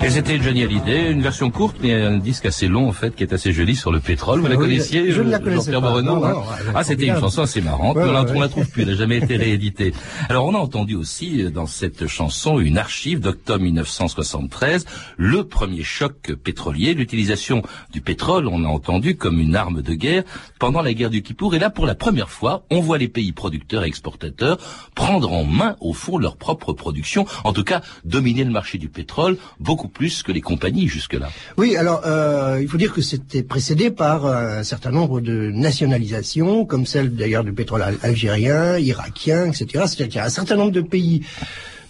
Et 0.00 0.10
c'était 0.10 0.40
Johnny 0.40 0.62
Hallyday, 0.62 1.10
une 1.10 1.22
version 1.22 1.50
courte, 1.50 1.78
mais 1.82 1.92
un 1.92 2.18
disque 2.18 2.46
assez 2.46 2.68
long 2.68 2.88
en 2.88 2.92
fait, 2.92 3.14
qui 3.16 3.24
est 3.24 3.32
assez 3.32 3.52
joli 3.52 3.74
sur 3.74 3.90
le 3.90 3.98
pétrole. 3.98 4.40
Vous 4.40 4.46
la 4.46 4.56
connaissiez, 4.56 5.10
je 5.10 5.22
ne 5.22 5.30
la 5.30 5.40
connaissais 5.40 5.72
pas. 5.72 5.80
Non, 6.02 6.20
non, 6.20 6.42
ah, 6.74 6.84
c'était 6.84 7.06
une 7.06 7.18
chanson 7.18 7.42
assez 7.42 7.60
marrante, 7.60 7.96
mais 7.96 8.04
on 8.04 8.34
ne 8.34 8.40
la 8.40 8.48
trouve 8.48 8.68
plus, 8.68 8.82
elle 8.82 8.90
n'a 8.90 8.94
jamais 8.94 9.16
été 9.16 9.36
rééditée. 9.36 9.92
Alors 10.28 10.46
on 10.46 10.54
a 10.54 10.58
entendu 10.58 10.94
aussi 10.94 11.42
euh, 11.42 11.50
dans 11.50 11.66
cette 11.66 12.06
chanson 12.06 12.60
une 12.60 12.78
archive 12.78 13.20
d'octobre 13.20 13.64
1973, 13.64 14.86
le 15.16 15.44
premier 15.44 15.82
choc 15.82 16.32
pétrolier, 16.44 16.94
l'utilisation 16.94 17.62
du 17.92 18.00
pétrole, 18.00 18.46
on 18.46 18.64
a 18.64 18.68
entendu 18.68 19.16
comme 19.16 19.40
une 19.40 19.56
arme 19.56 19.82
de 19.82 19.94
guerre 19.94 20.22
pendant 20.60 20.80
la 20.80 20.94
guerre 20.94 21.10
du 21.10 21.22
Kippour. 21.22 21.56
Et 21.56 21.58
là, 21.58 21.70
pour 21.70 21.86
la 21.86 21.96
première 21.96 22.30
fois, 22.30 22.64
on 22.70 22.80
voit 22.80 22.98
les 22.98 23.08
pays 23.08 23.32
producteurs 23.32 23.84
et 23.84 23.88
exportateurs 23.88 24.58
prendre 24.94 25.32
en 25.32 25.44
main, 25.44 25.76
au 25.80 25.92
fond, 25.92 26.18
leur 26.18 26.36
propre 26.36 26.72
production, 26.72 27.26
en 27.42 27.52
tout 27.52 27.64
cas 27.64 27.82
dominer 28.04 28.44
le 28.44 28.50
marché 28.50 28.78
du 28.78 28.88
pétrole 28.88 29.36
beaucoup 29.58 29.87
plus 29.88 30.22
que 30.22 30.32
les 30.32 30.40
compagnies 30.40 30.88
jusque-là. 30.88 31.28
Oui, 31.56 31.76
alors 31.76 32.02
euh, 32.06 32.58
il 32.60 32.68
faut 32.68 32.78
dire 32.78 32.92
que 32.92 33.02
c'était 33.02 33.42
précédé 33.42 33.90
par 33.90 34.26
un 34.26 34.62
certain 34.62 34.90
nombre 34.90 35.20
de 35.20 35.50
nationalisations, 35.50 36.64
comme 36.64 36.86
celle 36.86 37.14
d'ailleurs 37.14 37.44
du 37.44 37.52
pétrole 37.52 37.82
algérien, 38.02 38.78
irakien, 38.78 39.46
etc. 39.46 39.84
C'est-à-dire 39.86 40.16
y 40.16 40.18
a 40.20 40.26
un 40.26 40.30
certain 40.30 40.56
nombre 40.56 40.72
de 40.72 40.80
pays 40.80 41.22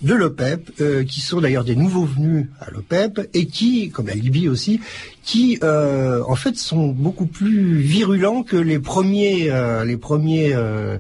de 0.02 0.14
l'OPEP, 0.14 0.70
euh, 0.80 1.04
qui 1.04 1.20
sont 1.20 1.40
d'ailleurs 1.40 1.64
des 1.64 1.74
nouveaux 1.74 2.04
venus 2.04 2.46
à 2.60 2.70
l'OPEP, 2.70 3.28
et 3.34 3.46
qui, 3.46 3.90
comme 3.90 4.06
la 4.06 4.14
Libye 4.14 4.48
aussi, 4.48 4.80
qui 5.28 5.58
euh, 5.62 6.22
en 6.26 6.36
fait 6.36 6.56
sont 6.56 6.88
beaucoup 6.88 7.26
plus 7.26 7.76
virulents 7.76 8.42
que 8.42 8.56
les 8.56 8.78
premiers 8.78 9.50
euh, 9.50 9.84
les 9.84 9.98
premiers 9.98 10.54
euh, 10.54 10.96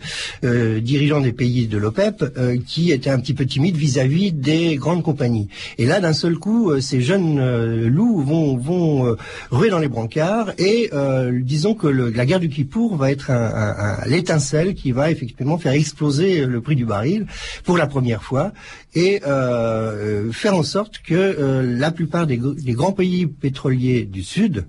dirigeants 0.80 1.22
des 1.22 1.32
pays 1.32 1.66
de 1.66 1.78
l'OPEP 1.78 2.26
qui 2.66 2.92
étaient 2.92 3.08
un 3.08 3.20
petit 3.20 3.32
peu 3.32 3.46
timides 3.46 3.76
vis-à-vis 3.76 4.32
des 4.32 4.76
grandes 4.76 5.02
compagnies. 5.02 5.48
Et 5.78 5.86
là, 5.86 6.00
d'un 6.00 6.12
seul 6.12 6.36
coup, 6.36 6.78
ces 6.80 7.00
jeunes 7.00 7.86
loups 7.86 8.20
vont 8.20 8.58
vont 8.58 9.16
ruer 9.50 9.70
dans 9.70 9.78
les 9.78 9.88
brancards 9.88 10.52
et 10.58 10.90
disons 11.32 11.74
que 11.74 11.86
le, 11.86 12.10
la 12.10 12.26
guerre 12.26 12.40
du 12.40 12.50
Kippour 12.50 12.96
va 12.96 13.10
être 13.10 13.30
un, 13.30 13.76
un, 13.78 14.06
l'étincelle 14.06 14.74
qui 14.74 14.92
va 14.92 15.10
effectivement 15.10 15.56
faire 15.56 15.72
exploser 15.72 16.44
le 16.44 16.60
prix 16.60 16.76
du 16.76 16.84
baril 16.84 17.26
pour 17.64 17.78
la 17.78 17.86
première 17.86 18.22
fois 18.22 18.52
et 18.94 19.20
faire 19.20 20.54
en 20.54 20.62
sorte 20.62 20.98
que 20.98 21.62
la 21.62 21.90
plupart 21.90 22.26
des, 22.26 22.36
des 22.36 22.72
grands 22.72 22.92
pays 22.92 23.26
pétroliers 23.26 24.04
Sud 24.22 24.66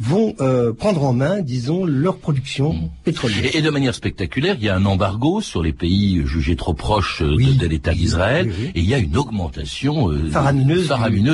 vont 0.00 0.34
euh, 0.40 0.72
prendre 0.72 1.04
en 1.04 1.12
main, 1.12 1.40
disons, 1.40 1.84
leur 1.84 2.18
production 2.18 2.72
mmh. 2.72 2.90
pétrolière. 3.04 3.56
Et, 3.56 3.62
de 3.62 3.70
manière 3.70 3.94
spectaculaire, 3.94 4.56
il 4.58 4.64
y 4.64 4.68
a 4.68 4.76
un 4.76 4.84
embargo 4.84 5.40
sur 5.40 5.62
les 5.62 5.72
pays 5.72 6.22
jugés 6.26 6.56
trop 6.56 6.74
proches 6.74 7.22
euh, 7.22 7.36
de, 7.36 7.66
l'État 7.66 7.94
d'Israël, 7.94 8.52
et 8.74 8.80
il 8.80 8.88
y 8.88 8.94
a 8.94 8.98
une 8.98 9.16
augmentation 9.16 10.10
euh, 10.10 10.30
faramineuse, 10.30 10.88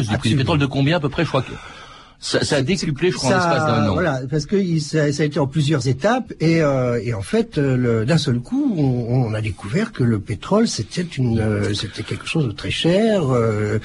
du 0.09 0.19
prix 0.19 0.31
du 0.31 0.37
pétrole 0.37 0.59
de 0.59 0.67
combien 0.67 0.97
à 0.97 1.01
peu 1.01 1.09
près, 1.09 1.25
je 1.25 1.29
crois 1.29 1.43
que 1.43 1.53
ça, 2.21 2.45
ça, 2.45 2.57
a 2.57 2.63
décuplé, 2.63 3.13
je 3.13 3.17
crois, 3.17 3.31
en 3.31 3.35
l'espace 3.35 3.67
d'un 3.67 3.89
an. 3.89 3.93
Voilà, 3.93 4.21
parce 4.29 4.47
que 4.47 4.79
ça, 4.81 5.13
ça, 5.13 5.23
a 5.23 5.27
été 5.27 5.39
en 5.39 5.47
plusieurs 5.47 5.87
étapes 5.87 6.33
et, 6.41 6.63
euh, 6.63 7.01
et 7.03 7.15
en 7.15 7.23
fait, 7.23 7.59
euh, 7.59 8.05
d'un 8.05 8.19
seul 8.19 8.41
coup, 8.41 8.75
on, 8.77 9.27
on, 9.27 9.35
a 9.35 9.41
découvert 9.41 9.93
que 9.93 10.03
le 10.03 10.19
pétrole 10.19 10.67
c'était 10.67 11.03
une, 11.03 11.39
euh, 11.39 11.75
c'était 11.75 12.03
quelque 12.03 12.27
chose 12.27 12.47
de 12.47 12.53
très 12.53 12.71
cher. 12.71 13.33
Euh, 13.33 13.79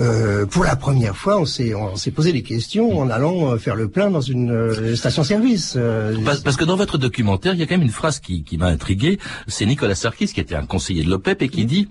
euh 0.00 0.46
pour 0.46 0.64
la 0.64 0.74
première 0.74 1.16
fois, 1.16 1.38
on 1.40 1.44
s'est, 1.44 1.74
on 1.74 1.96
s'est 1.96 2.10
posé 2.10 2.32
des 2.32 2.42
questions 2.42 2.98
en 2.98 3.08
allant 3.08 3.56
faire 3.58 3.76
le 3.76 3.88
plein 3.88 4.10
dans 4.10 4.20
une 4.20 4.96
station-service. 4.96 5.78
Parce, 6.24 6.40
parce, 6.40 6.56
que 6.56 6.64
dans 6.64 6.76
votre 6.76 6.98
documentaire, 6.98 7.54
il 7.54 7.60
y 7.60 7.62
a 7.62 7.66
quand 7.66 7.74
même 7.74 7.82
une 7.82 7.90
phrase 7.90 8.18
qui, 8.18 8.42
qui 8.42 8.58
m'a 8.58 8.66
intrigué. 8.66 9.18
C'est 9.46 9.66
Nicolas 9.66 9.94
Sarkis, 9.94 10.28
qui 10.28 10.40
était 10.40 10.54
un 10.56 10.66
conseiller 10.66 11.04
de 11.04 11.10
l'OPEP 11.10 11.42
et 11.42 11.48
qui 11.48 11.66
dit 11.66 11.88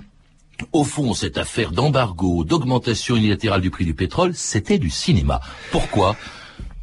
au 0.71 0.83
fond, 0.83 1.13
cette 1.13 1.37
affaire 1.37 1.71
d'embargo, 1.71 2.43
d'augmentation 2.43 3.15
unilatérale 3.15 3.61
du 3.61 3.71
prix 3.71 3.85
du 3.85 3.93
pétrole, 3.93 4.33
c'était 4.33 4.79
du 4.79 4.89
cinéma. 4.89 5.41
Pourquoi? 5.71 6.15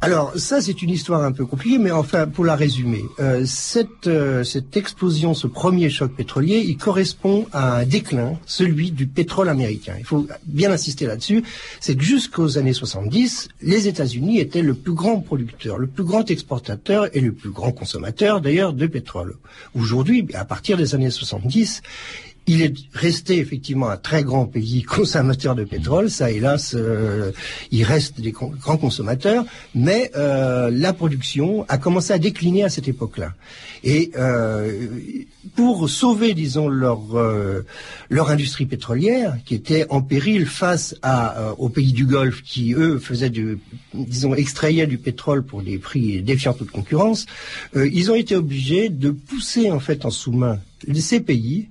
Alors 0.03 0.33
ça 0.35 0.59
c'est 0.59 0.81
une 0.81 0.89
histoire 0.89 1.23
un 1.23 1.31
peu 1.31 1.45
compliquée, 1.45 1.77
mais 1.77 1.89
enfin 1.89 2.27
pour 2.27 2.43
la 2.43 2.57
résumer, 2.57 3.05
euh, 3.21 3.43
cette 3.45 4.07
euh, 4.07 4.43
cette 4.43 4.75
explosion, 4.75 5.33
ce 5.33 5.47
premier 5.47 5.89
choc 5.89 6.11
pétrolier, 6.11 6.57
il 6.57 6.75
correspond 6.75 7.45
à 7.53 7.77
un 7.77 7.85
déclin, 7.85 8.37
celui 8.45 8.91
du 8.91 9.07
pétrole 9.07 9.47
américain. 9.47 9.95
Il 9.97 10.03
faut 10.03 10.27
bien 10.45 10.73
insister 10.73 11.05
là-dessus, 11.05 11.45
c'est 11.79 11.95
que 11.95 12.03
jusqu'aux 12.03 12.57
années 12.57 12.73
70, 12.73 13.47
les 13.61 13.87
États-Unis 13.87 14.39
étaient 14.39 14.61
le 14.61 14.73
plus 14.73 14.91
grand 14.91 15.21
producteur, 15.21 15.77
le 15.77 15.87
plus 15.87 16.03
grand 16.03 16.29
exportateur 16.29 17.07
et 17.15 17.21
le 17.21 17.31
plus 17.31 17.51
grand 17.51 17.71
consommateur 17.71 18.41
d'ailleurs 18.41 18.73
de 18.73 18.87
pétrole. 18.87 19.37
Aujourd'hui, 19.73 20.27
à 20.33 20.43
partir 20.43 20.75
des 20.75 20.95
années 20.95 21.11
70, 21.11 21.81
il 22.45 22.61
est 22.61 22.73
resté 22.93 23.37
effectivement 23.39 23.89
un 23.89 23.97
très 23.97 24.23
grand 24.23 24.45
pays 24.45 24.83
consommateur 24.97 25.55
de 25.55 25.63
pétrole, 25.63 26.09
ça 26.09 26.31
hélas, 26.31 26.75
euh, 26.75 27.31
il 27.71 27.83
reste 27.83 28.19
des 28.19 28.31
grands 28.31 28.77
consommateurs, 28.77 29.45
mais 29.75 30.11
euh, 30.15 30.69
la 30.71 30.93
production 30.93 31.65
a 31.69 31.77
commencé 31.77 32.11
à 32.13 32.19
décliner 32.19 32.63
à 32.63 32.69
cette 32.69 32.87
époque-là. 32.87 33.33
Et 33.83 34.11
euh, 34.17 34.87
pour 35.55 35.89
sauver, 35.89 36.33
disons, 36.33 36.69
leur 36.69 37.01
leur 38.09 38.29
industrie 38.29 38.65
pétrolière, 38.65 39.37
qui 39.45 39.55
était 39.55 39.85
en 39.89 40.01
péril 40.01 40.45
face 40.45 40.95
aux 41.57 41.69
pays 41.69 41.91
du 41.91 42.05
Golfe, 42.05 42.43
qui 42.43 42.73
eux 42.73 42.97
faisaient 42.97 43.29
du, 43.29 43.57
disons, 43.93 44.33
extrayaient 44.35 44.87
du 44.87 44.97
pétrole 44.97 45.43
pour 45.43 45.61
des 45.61 45.77
prix 45.79 46.21
défiant 46.21 46.53
toute 46.53 46.71
concurrence, 46.71 47.25
ils 47.75 48.09
ont 48.09 48.15
été 48.15 48.37
obligés 48.37 48.87
de 48.87 49.11
pousser 49.11 49.69
en 49.69 49.81
fait 49.81 50.05
en 50.05 50.11
sous-main 50.11 50.59
ces 50.93 51.19
pays 51.19 51.67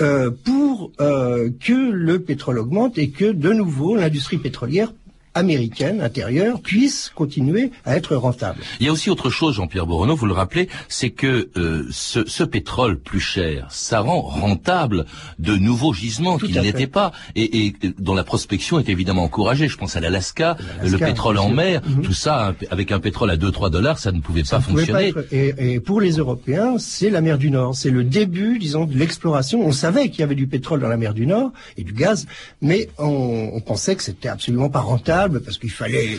euh, 0.00 0.30
pour 0.30 0.92
euh, 1.00 1.50
que 1.60 1.90
le 1.90 2.20
pétrole 2.20 2.58
augmente 2.58 2.96
et 2.96 3.10
que 3.10 3.32
de 3.32 3.52
nouveau 3.52 3.96
l'industrie 3.96 4.38
pétrolière 4.38 4.92
américaine 5.34 6.00
intérieure 6.00 6.60
puisse 6.60 7.12
continuer 7.14 7.70
à 7.84 7.96
être 7.96 8.16
rentable. 8.16 8.62
Il 8.80 8.86
y 8.86 8.88
a 8.88 8.92
aussi 8.92 9.10
autre 9.10 9.30
chose, 9.30 9.54
Jean-Pierre 9.54 9.86
Bourreau, 9.86 10.14
vous 10.14 10.26
le 10.26 10.32
rappelez, 10.32 10.68
c'est 10.88 11.10
que 11.10 11.50
euh, 11.56 11.86
ce, 11.90 12.28
ce, 12.28 12.42
pétrole 12.42 12.98
plus 12.98 13.20
cher, 13.20 13.68
ça 13.70 14.00
rend 14.00 14.20
rentable 14.20 15.06
de 15.38 15.54
nouveaux 15.54 15.94
gisements 15.94 16.36
qui 16.38 16.52
n'étaient 16.58 16.88
pas 16.88 17.12
et, 17.36 17.66
et, 17.66 17.74
dont 17.98 18.14
la 18.14 18.24
prospection 18.24 18.80
est 18.80 18.88
évidemment 18.88 19.22
encouragée. 19.22 19.68
Je 19.68 19.76
pense 19.76 19.94
à 19.94 20.00
l'Alaska, 20.00 20.56
le 20.82 20.98
pétrole 20.98 21.38
en 21.38 21.48
mer, 21.48 21.80
mhm. 21.86 22.02
tout 22.02 22.12
ça 22.12 22.54
avec 22.70 22.90
un 22.90 22.98
pétrole 22.98 23.30
à 23.30 23.36
2-3 23.36 23.70
dollars, 23.70 23.98
ça 23.98 24.10
ne 24.10 24.20
pouvait 24.20 24.42
pas 24.42 24.60
fonctionner. 24.60 25.12
et, 25.30 25.74
et, 25.74 25.80
pour 25.80 26.00
les 26.00 26.12
Européens, 26.12 26.76
c'est 26.78 27.10
la 27.10 27.20
mer 27.20 27.38
du 27.38 27.50
Nord, 27.50 27.76
c'est 27.76 27.90
le 27.90 28.02
début, 28.02 28.58
disons, 28.58 28.84
de 28.84 28.96
l'exploration. 28.96 29.64
On 29.64 29.72
savait 29.72 30.08
qu'il 30.08 30.20
y 30.20 30.22
avait 30.24 30.34
du 30.34 30.48
pétrole 30.48 30.80
dans 30.80 30.88
la 30.88 30.96
mer 30.96 31.14
du 31.14 31.26
Nord 31.26 31.52
et 31.76 31.84
du 31.84 31.92
gaz, 31.92 32.26
mais 32.60 32.88
on, 32.98 33.50
on 33.52 33.60
pensait 33.60 33.94
que 33.94 34.02
c'était 34.02 34.28
absolument 34.28 34.70
pas 34.70 34.80
rentable 34.80 35.19
parce 35.28 35.58
qu'il 35.58 35.70
fallait 35.70 36.18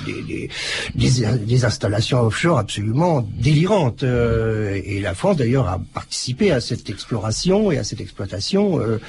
des, 0.96 1.66
installations 1.66 2.22
offshore 2.22 2.60
absolument 2.60 3.28
délirantes. 3.38 4.04
Euh, 4.04 4.80
et 4.84 5.00
la 5.00 5.14
France 5.14 5.38
d'ailleurs 5.38 5.68
a 5.68 5.80
participé 5.94 6.52
à 6.52 6.62
cette 6.62 6.90
exploration 6.90 7.72
et 7.72 7.78
à 7.78 7.84
cette 7.84 8.02
exploitation. 8.02 8.80
Euh, 8.80 9.00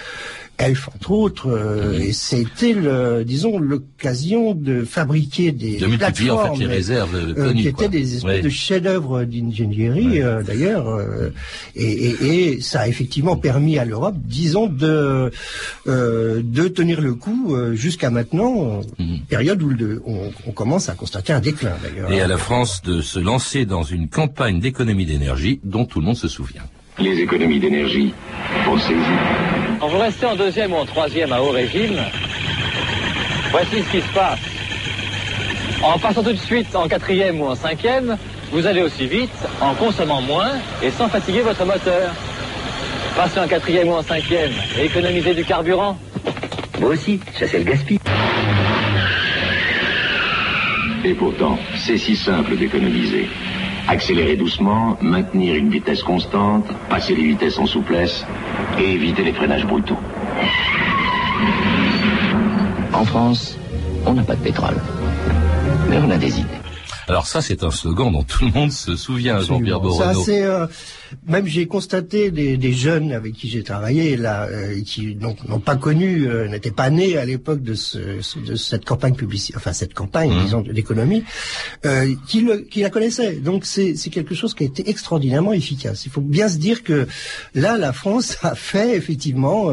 Elf 0.58 0.88
entre 0.94 1.10
autres, 1.10 1.48
euh, 1.48 1.98
et 1.98 2.12
c'était 2.12 2.72
le, 2.72 3.24
disons, 3.24 3.58
l'occasion 3.58 4.54
de 4.54 4.84
fabriquer 4.84 5.50
des 5.50 5.78
de 5.78 5.86
plateformes 5.96 6.50
en 6.50 6.54
fait, 6.54 6.60
les 6.60 6.66
réserves 6.66 7.14
euh, 7.14 7.52
qui 7.52 7.68
étaient 7.68 7.88
des 7.88 8.16
espèces 8.16 8.44
de 8.44 8.48
chefs-d'œuvre 8.48 9.24
d'ingénierie 9.24 10.22
euh, 10.22 10.42
d'ailleurs, 10.42 11.00
et, 11.74 11.84
et, 11.84 12.52
et, 12.52 12.60
ça 12.60 12.80
a 12.80 12.88
effectivement 12.88 13.36
permis 13.36 13.78
à 13.78 13.84
l'Europe, 13.84 14.16
disons, 14.24 14.66
de 14.66 15.30
de 15.86 16.68
tenir 16.68 17.00
le 17.00 17.14
coup 17.14 17.56
jusqu'à 17.72 18.10
maintenant, 18.10 18.80
mhm. 18.98 19.20
période 19.28 19.62
où 19.62 19.70
le, 19.70 20.02
on, 20.06 20.30
on, 20.46 20.52
commence 20.52 20.88
à 20.88 20.94
constater 20.94 21.32
un 21.32 21.40
déclin 21.40 21.72
d'ailleurs. 21.82 22.12
Et 22.12 22.20
à 22.20 22.26
la 22.26 22.38
France 22.38 22.82
de 22.82 23.00
se 23.00 23.18
lancer 23.18 23.64
dans 23.64 23.82
une 23.82 24.08
campagne 24.08 24.60
d'économie 24.60 25.06
d'énergie 25.06 25.60
dont 25.64 25.84
tout 25.84 26.00
le 26.00 26.06
monde 26.06 26.16
se 26.16 26.28
souvient. 26.28 26.62
Les 26.98 27.20
économies 27.20 27.58
d'énergie, 27.58 28.12
pensez-y. 28.66 29.78
Quand 29.80 29.88
vous 29.88 29.98
restez 29.98 30.26
en 30.26 30.36
deuxième 30.36 30.72
ou 30.72 30.76
en 30.76 30.84
troisième 30.84 31.32
à 31.32 31.40
haut 31.40 31.50
régime, 31.50 31.98
voici 33.50 33.82
ce 33.82 33.90
qui 33.90 34.00
se 34.02 34.12
passe. 34.12 34.40
En 35.82 35.98
passant 35.98 36.22
tout 36.22 36.32
de 36.32 36.36
suite 36.36 36.76
en 36.76 36.86
quatrième 36.88 37.40
ou 37.40 37.46
en 37.46 37.54
cinquième, 37.54 38.18
vous 38.52 38.66
allez 38.66 38.82
aussi 38.82 39.06
vite 39.06 39.30
en 39.60 39.74
consommant 39.74 40.20
moins 40.20 40.52
et 40.82 40.90
sans 40.90 41.08
fatiguer 41.08 41.40
votre 41.40 41.64
moteur. 41.64 42.12
Passez 43.16 43.40
en 43.40 43.48
quatrième 43.48 43.88
ou 43.88 43.94
en 43.94 44.02
cinquième 44.02 44.52
et 44.78 44.84
économisez 44.84 45.34
du 45.34 45.44
carburant. 45.44 45.98
Moi 46.78 46.90
aussi, 46.90 47.20
ça 47.38 47.46
c'est 47.48 47.58
le 47.58 47.64
gaspille. 47.64 48.00
Et 51.04 51.14
pourtant, 51.14 51.58
c'est 51.74 51.96
si 51.96 52.14
simple 52.14 52.56
d'économiser. 52.56 53.28
Accélérer 53.88 54.36
doucement, 54.36 54.96
maintenir 55.00 55.56
une 55.56 55.68
vitesse 55.68 56.02
constante, 56.02 56.66
passer 56.88 57.14
les 57.14 57.24
vitesses 57.24 57.58
en 57.58 57.66
souplesse 57.66 58.24
et 58.78 58.92
éviter 58.92 59.24
les 59.24 59.32
freinages 59.32 59.66
brutaux. 59.66 59.98
En 62.92 63.04
France, 63.04 63.58
on 64.06 64.14
n'a 64.14 64.22
pas 64.22 64.36
de 64.36 64.42
pétrole, 64.42 64.76
mais 65.88 65.98
on 65.98 66.10
a 66.10 66.16
des 66.16 66.40
idées. 66.40 66.61
Alors 67.08 67.26
ça, 67.26 67.42
c'est 67.42 67.64
un 67.64 67.70
slogan 67.70 68.12
dont 68.12 68.22
tout 68.22 68.44
le 68.44 68.52
monde 68.52 68.72
se 68.72 68.96
souvient, 68.96 69.40
Jean-Pierre 69.40 69.80
Borono. 69.80 70.14
Ça, 70.14 70.20
c'est 70.24 70.44
euh, 70.44 70.66
même 71.26 71.46
j'ai 71.46 71.66
constaté 71.66 72.30
des, 72.30 72.56
des, 72.56 72.72
jeunes 72.72 73.12
avec 73.12 73.34
qui 73.34 73.48
j'ai 73.48 73.62
travaillé 73.62 74.16
là, 74.16 74.44
euh, 74.44 74.80
qui 74.82 75.16
n'ont 75.16 75.60
pas 75.60 75.76
connu, 75.76 76.26
euh, 76.26 76.48
n'étaient 76.48 76.70
pas 76.70 76.90
nés 76.90 77.16
à 77.16 77.24
l'époque 77.24 77.62
de, 77.62 77.74
ce, 77.74 77.98
de 78.38 78.54
cette 78.54 78.84
campagne 78.84 79.14
publicitaire, 79.14 79.58
enfin 79.58 79.72
cette 79.72 79.94
campagne, 79.94 80.32
mmh. 80.32 80.44
disons, 80.44 80.60
d'économie, 80.62 81.24
euh, 81.84 82.14
qui, 82.26 82.40
le, 82.40 82.58
qui 82.58 82.80
la 82.80 82.90
connaissaient. 82.90 83.36
Donc 83.36 83.64
c'est 83.64 83.94
quelque 84.10 84.34
chose 84.34 84.54
qui 84.54 84.64
a 84.64 84.66
été 84.66 84.88
extraordinairement 84.88 85.52
efficace. 85.52 86.06
Il 86.06 86.12
faut 86.12 86.20
bien 86.20 86.48
se 86.48 86.56
dire 86.56 86.82
que 86.82 87.06
là, 87.54 87.76
la 87.78 87.92
France 87.92 88.38
a 88.42 88.54
fait 88.54 88.96
effectivement 88.96 89.70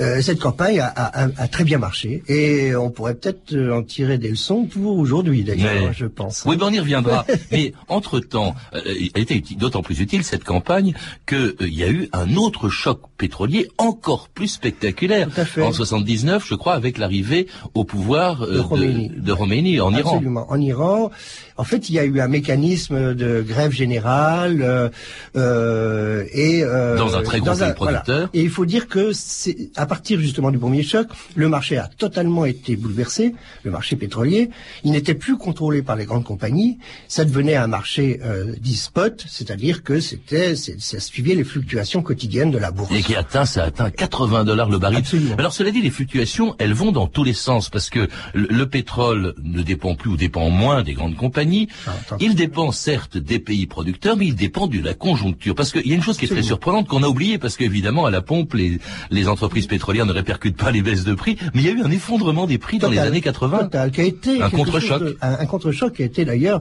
euh, 0.00 0.18
euh, 0.18 0.22
cette 0.22 0.40
campagne 0.40 0.80
a, 0.80 0.86
a, 0.86 1.28
a, 1.36 1.48
très 1.48 1.64
bien 1.64 1.78
marché 1.78 2.22
et 2.28 2.74
on 2.74 2.90
pourrait 2.90 3.14
peut-être 3.14 3.56
en 3.70 3.82
tirer 3.82 4.18
des 4.18 4.30
leçons 4.30 4.64
pour 4.64 4.98
aujourd'hui 4.98 5.44
d'ailleurs, 5.44 5.92
je 5.92 6.06
pense. 6.06 6.44
Oui, 6.46 6.56
ben 6.56 6.66
on 6.68 6.72
y 6.72 6.80
reviendra. 6.80 7.24
Mais 7.52 7.72
entre 7.88 8.20
temps, 8.20 8.54
elle 8.72 9.10
était 9.14 9.42
d'autant 9.56 9.82
plus 9.82 10.00
utile 10.00 10.24
cette 10.24 10.44
campagne 10.44 10.94
qu'il 11.26 11.38
euh, 11.38 11.54
y 11.68 11.82
a 11.82 11.88
eu 11.88 12.08
un 12.12 12.34
autre 12.36 12.68
choc 12.68 13.00
pétrolier 13.16 13.68
encore 13.78 14.28
plus 14.28 14.48
spectaculaire. 14.48 15.28
En 15.60 15.72
79, 15.72 16.44
je 16.46 16.54
crois, 16.54 16.74
avec 16.74 16.98
l'arrivée 16.98 17.46
au 17.74 17.84
pouvoir 17.84 18.42
euh, 18.42 18.54
de, 18.54 19.32
Roménie. 19.32 19.80
en 19.80 19.92
Iran. 19.92 20.12
Absolument. 20.12 20.46
En 20.48 20.60
Iran, 20.60 21.10
en 21.56 21.64
fait, 21.64 21.88
il 21.88 21.94
y 21.94 21.98
a 21.98 22.04
eu 22.04 22.20
un 22.20 22.28
mécanisme 22.28 23.14
de 23.14 23.42
grève 23.42 23.72
générale 23.72 24.62
euh, 24.62 24.88
euh 25.36 26.24
et 26.32 26.62
dans 26.62 27.16
un 27.16 27.22
très 27.22 27.40
gros 27.40 27.54
pays 27.54 27.72
producteur. 27.74 28.28
Et 28.34 28.42
il 28.42 28.50
faut 28.50 28.66
dire 28.66 28.88
que 28.88 29.12
c'est 29.12 29.70
à 29.76 29.86
partir 29.88 30.20
justement 30.20 30.52
du 30.52 30.58
premier 30.58 30.84
choc, 30.84 31.08
le 31.34 31.48
marché 31.48 31.76
a 31.76 31.88
totalement 31.88 32.44
été 32.44 32.76
bouleversé. 32.76 33.34
Le 33.64 33.72
marché 33.72 33.96
pétrolier, 33.96 34.50
il 34.84 34.92
n'était 34.92 35.14
plus 35.14 35.36
contrôlé 35.36 35.82
par 35.82 35.96
les 35.96 36.04
grandes 36.04 36.24
compagnies. 36.24 36.78
Ça 37.08 37.24
devenait 37.24 37.56
un 37.56 37.66
marché 37.66 38.20
euh, 38.22 38.54
dit 38.60 38.76
spot, 38.76 39.24
c'est-à-dire 39.26 39.82
que 39.82 39.98
c'était 39.98 40.54
ça 40.54 41.00
suivait 41.00 41.34
les 41.34 41.44
fluctuations 41.44 42.02
quotidiennes 42.02 42.52
de 42.52 42.58
la 42.58 42.70
bourse 42.70 42.92
qui 43.08 43.16
atteint, 43.16 43.46
ça 43.46 43.64
atteint 43.64 43.90
80 43.90 44.44
dollars 44.44 44.68
le 44.68 44.78
baril. 44.78 45.02
Alors 45.38 45.54
cela 45.54 45.70
dit, 45.70 45.80
les 45.80 45.90
fluctuations, 45.90 46.54
elles 46.58 46.74
vont 46.74 46.92
dans 46.92 47.06
tous 47.06 47.24
les 47.24 47.32
sens 47.32 47.70
parce 47.70 47.88
que 47.88 48.06
le, 48.34 48.66
pétrole 48.66 49.34
ne 49.42 49.62
dépend 49.62 49.94
plus 49.94 50.10
ou 50.10 50.16
dépend 50.18 50.50
moins 50.50 50.82
des 50.82 50.92
grandes 50.92 51.16
compagnies. 51.16 51.68
Ah, 51.86 51.92
il 52.20 52.34
dépend 52.34 52.70
certes 52.70 53.16
des 53.16 53.38
pays 53.38 53.66
producteurs, 53.66 54.18
mais 54.18 54.26
il 54.26 54.34
dépend 54.34 54.66
de 54.66 54.78
la 54.78 54.92
conjoncture. 54.92 55.54
Parce 55.54 55.72
qu'il 55.72 55.86
y 55.86 55.92
a 55.92 55.94
une 55.94 56.02
chose 56.02 56.18
qui 56.18 56.26
est 56.26 56.28
très 56.28 56.42
surprenante 56.42 56.86
qu'on 56.86 57.02
a 57.02 57.08
oubliée 57.08 57.38
parce 57.38 57.56
qu'évidemment 57.56 58.04
à 58.04 58.10
la 58.10 58.20
pompe, 58.20 58.52
les, 58.52 58.78
les 59.10 59.26
entreprises 59.26 59.66
pétrolières 59.66 59.77
ne 59.78 60.12
répercutent 60.12 60.56
pas 60.56 60.70
les 60.70 60.82
baisses 60.82 61.04
de 61.04 61.14
prix, 61.14 61.36
mais 61.54 61.62
il 61.62 61.66
y 61.66 61.68
a 61.68 61.72
eu 61.72 61.82
un 61.82 61.90
effondrement 61.90 62.46
des 62.46 62.58
prix 62.58 62.78
dans 62.78 62.90
les 62.90 62.98
années 62.98 63.20
80. 63.20 63.58
Total, 63.58 63.90
qui 63.90 64.00
a 64.00 64.04
été 64.04 64.42
un 64.42 64.50
contre-choc. 64.50 65.02
Un, 65.20 65.32
un 65.40 65.46
contre-choc 65.46 65.94
qui 65.94 66.02
a 66.02 66.06
été 66.06 66.24
d'ailleurs 66.24 66.60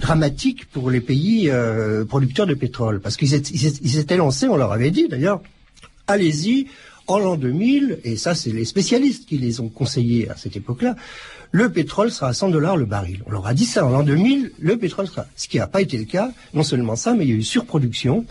dramatique 0.00 0.66
pour 0.70 0.90
les 0.90 1.00
pays 1.00 1.50
euh, 1.50 2.04
producteurs 2.04 2.46
de 2.46 2.54
pétrole, 2.54 3.00
parce 3.00 3.16
qu'ils 3.16 3.28
s'étaient 3.28 4.16
lancés, 4.16 4.48
on 4.48 4.56
leur 4.56 4.72
avait 4.72 4.90
dit 4.90 5.08
d'ailleurs, 5.08 5.40
allez-y, 6.06 6.66
en 7.06 7.18
l'an 7.18 7.36
2000, 7.36 7.98
et 8.04 8.16
ça 8.16 8.34
c'est 8.34 8.50
les 8.50 8.64
spécialistes 8.64 9.28
qui 9.28 9.38
les 9.38 9.60
ont 9.60 9.68
conseillés 9.68 10.28
à 10.30 10.36
cette 10.36 10.56
époque-là, 10.56 10.96
le 11.52 11.70
pétrole 11.70 12.10
sera 12.10 12.28
à 12.28 12.32
100 12.32 12.50
dollars 12.50 12.76
le 12.76 12.86
baril. 12.86 13.22
On 13.26 13.32
leur 13.32 13.46
a 13.46 13.54
dit 13.54 13.66
ça 13.66 13.84
en 13.84 13.90
l'an 13.90 14.02
2000, 14.02 14.52
le 14.58 14.76
pétrole 14.76 15.08
sera. 15.08 15.26
Ce 15.36 15.48
qui 15.48 15.58
n'a 15.58 15.66
pas 15.66 15.80
été 15.80 15.98
le 15.98 16.04
cas, 16.04 16.30
non 16.54 16.62
seulement 16.62 16.96
ça, 16.96 17.14
mais 17.14 17.24
il 17.24 17.30
y 17.30 17.32
a 17.32 17.36
eu 17.36 17.42
surproduction. 17.42 18.24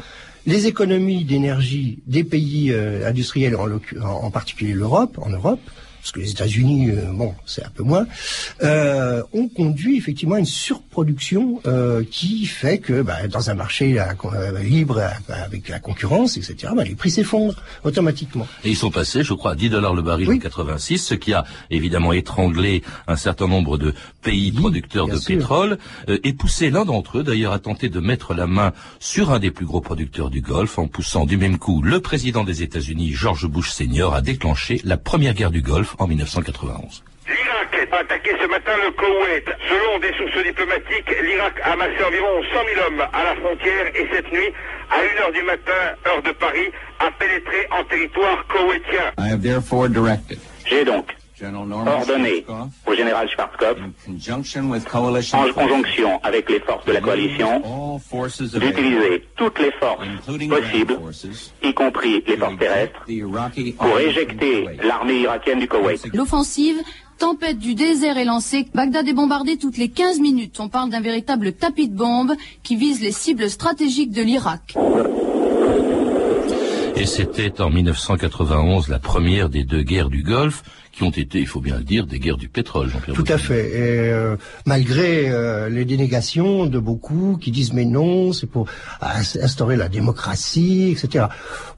Les 0.45 0.67
économies 0.67 1.25
d'énergie 1.25 1.99
des 2.07 2.23
pays 2.23 2.71
euh, 2.71 3.07
industriels, 3.07 3.55
en, 3.55 3.69
en 4.01 4.31
particulier 4.31 4.73
l'Europe, 4.73 5.19
en 5.21 5.29
Europe, 5.29 5.59
parce 6.01 6.11
que 6.11 6.19
les 6.19 6.31
États-Unis, 6.31 6.91
euh, 6.91 7.11
bon, 7.11 7.33
c'est 7.45 7.63
un 7.63 7.69
peu 7.69 7.83
moins, 7.83 8.07
euh, 8.63 9.21
ont 9.33 9.47
conduit 9.47 9.97
effectivement 9.97 10.35
à 10.35 10.39
une 10.39 10.45
surproduction 10.45 11.61
euh, 11.65 12.03
qui 12.09 12.45
fait 12.45 12.79
que 12.79 13.01
bah, 13.01 13.27
dans 13.27 13.49
un 13.49 13.53
marché 13.53 13.99
euh, 13.99 14.59
libre 14.61 14.97
euh, 14.97 15.33
avec 15.45 15.69
la 15.69 15.79
concurrence, 15.79 16.37
etc., 16.37 16.73
bah, 16.75 16.83
les 16.83 16.95
prix 16.95 17.11
s'effondrent 17.11 17.61
automatiquement. 17.83 18.47
Et 18.63 18.69
ils 18.69 18.77
sont 18.77 18.91
passés, 18.91 19.23
je 19.23 19.33
crois, 19.33 19.51
à 19.51 19.55
10 19.55 19.69
dollars 19.69 19.93
le 19.93 20.01
baril 20.01 20.29
en 20.31 20.37
86, 20.37 20.97
ce 20.99 21.13
qui 21.15 21.33
a 21.33 21.45
évidemment 21.69 22.13
étranglé 22.13 22.83
un 23.07 23.15
certain 23.15 23.47
nombre 23.47 23.77
de 23.77 23.93
pays 24.21 24.51
producteurs 24.51 25.07
de 25.07 25.17
sûr. 25.17 25.37
pétrole 25.37 25.77
euh, 26.09 26.17
et 26.23 26.33
poussé 26.33 26.69
l'un 26.69 26.85
d'entre 26.85 27.19
eux 27.19 27.23
d'ailleurs 27.23 27.53
à 27.53 27.59
tenter 27.59 27.89
de 27.89 27.99
mettre 27.99 28.33
la 28.33 28.47
main 28.47 28.73
sur 28.99 29.31
un 29.31 29.39
des 29.39 29.51
plus 29.51 29.65
gros 29.65 29.81
producteurs 29.81 30.29
du 30.29 30.41
Golfe 30.41 30.79
en 30.79 30.87
poussant 30.87 31.25
du 31.25 31.37
même 31.37 31.57
coup 31.57 31.81
le 31.81 31.99
président 31.99 32.43
des 32.43 32.63
États-Unis, 32.63 33.11
George 33.13 33.47
Bush 33.47 33.71
Senior, 33.71 34.13
à 34.13 34.21
déclencher 34.21 34.81
la 34.83 34.97
première 34.97 35.33
guerre 35.33 35.51
du 35.51 35.61
Golfe 35.61 35.88
en 35.97 36.07
1991. 36.07 37.03
L'Irak 37.27 37.89
a 37.91 37.97
attaqué 37.97 38.31
ce 38.41 38.47
matin 38.47 38.71
le 38.83 38.91
Koweït. 38.91 39.45
Selon 39.67 39.99
des 39.99 40.13
sources 40.17 40.43
diplomatiques, 40.43 41.09
l'Irak 41.21 41.59
a 41.63 41.73
amassé 41.73 42.03
environ 42.05 42.41
100 42.43 42.59
000 42.75 42.87
hommes 42.87 43.01
à 43.13 43.23
la 43.23 43.35
frontière 43.35 43.87
et 43.95 44.07
cette 44.11 44.31
nuit, 44.31 44.51
à 44.89 44.97
1h 44.97 45.33
du 45.33 45.43
matin, 45.43 45.81
heure 46.07 46.21
de 46.23 46.31
Paris, 46.31 46.71
a 46.99 47.11
pénétré 47.11 47.67
en 47.71 47.83
territoire 47.83 48.45
koweïtien. 48.47 49.13
I 49.17 49.31
have 49.31 49.41
therefore 49.41 49.89
directed 49.89 50.39
J'ai 50.65 50.85
donc 50.85 51.05
ordonné 51.43 52.45
au 52.85 52.93
général 52.93 53.29
Schwarzkopf, 53.29 53.79
en 55.33 55.53
conjonction 55.53 56.19
avec 56.23 56.49
les 56.49 56.59
forces 56.59 56.85
de 56.85 56.91
la 56.91 57.01
coalition, 57.01 57.99
d'utiliser 58.53 59.25
toutes 59.35 59.59
les 59.59 59.71
forces 59.71 60.05
possibles, 60.49 60.97
y 61.63 61.73
compris 61.73 62.23
les 62.27 62.37
forces 62.37 62.57
terrestres, 62.57 63.05
pour 63.77 63.99
éjecter 63.99 64.67
l'armée 64.83 65.21
irakienne 65.21 65.59
du 65.59 65.67
Koweït. 65.67 66.13
L'offensive, 66.13 66.77
tempête 67.17 67.59
du 67.59 67.75
désert 67.75 68.17
est 68.17 68.25
lancée. 68.25 68.65
Bagdad 68.73 69.07
est 69.07 69.13
bombardée 69.13 69.57
toutes 69.57 69.77
les 69.77 69.89
15 69.89 70.19
minutes. 70.19 70.59
On 70.59 70.69
parle 70.69 70.89
d'un 70.89 71.01
véritable 71.01 71.53
tapis 71.53 71.89
de 71.89 71.95
bombes 71.95 72.33
qui 72.63 72.75
vise 72.75 73.01
les 73.01 73.11
cibles 73.11 73.49
stratégiques 73.49 74.11
de 74.11 74.21
l'Irak. 74.21 74.75
Et 76.99 77.05
c'était 77.05 77.61
en 77.61 77.69
1991 77.69 78.89
la 78.89 78.99
première 78.99 79.49
des 79.49 79.63
deux 79.63 79.83
guerres 79.83 80.09
du 80.09 80.21
Golfe 80.21 80.63
qui 80.91 81.03
ont 81.03 81.11
été, 81.11 81.39
il 81.39 81.47
faut 81.47 81.61
bien 81.61 81.77
le 81.77 81.83
dire, 81.85 82.05
des 82.05 82.19
guerres 82.19 82.35
du 82.35 82.49
pétrole, 82.49 82.89
Jean-Pierre 82.89 83.15
Tout 83.15 83.23
à 83.29 83.37
fait. 83.37 83.69
Et 83.69 84.11
euh, 84.11 84.35
malgré 84.65 85.29
euh, 85.29 85.69
les 85.69 85.85
dénégations 85.85 86.65
de 86.65 86.77
beaucoup 86.77 87.37
qui 87.39 87.51
disent 87.51 87.71
mais 87.71 87.85
non, 87.85 88.33
c'est 88.33 88.47
pour 88.47 88.67
ins- 89.01 89.39
instaurer 89.41 89.77
la 89.77 89.87
démocratie, 89.87 90.89
etc. 90.91 91.27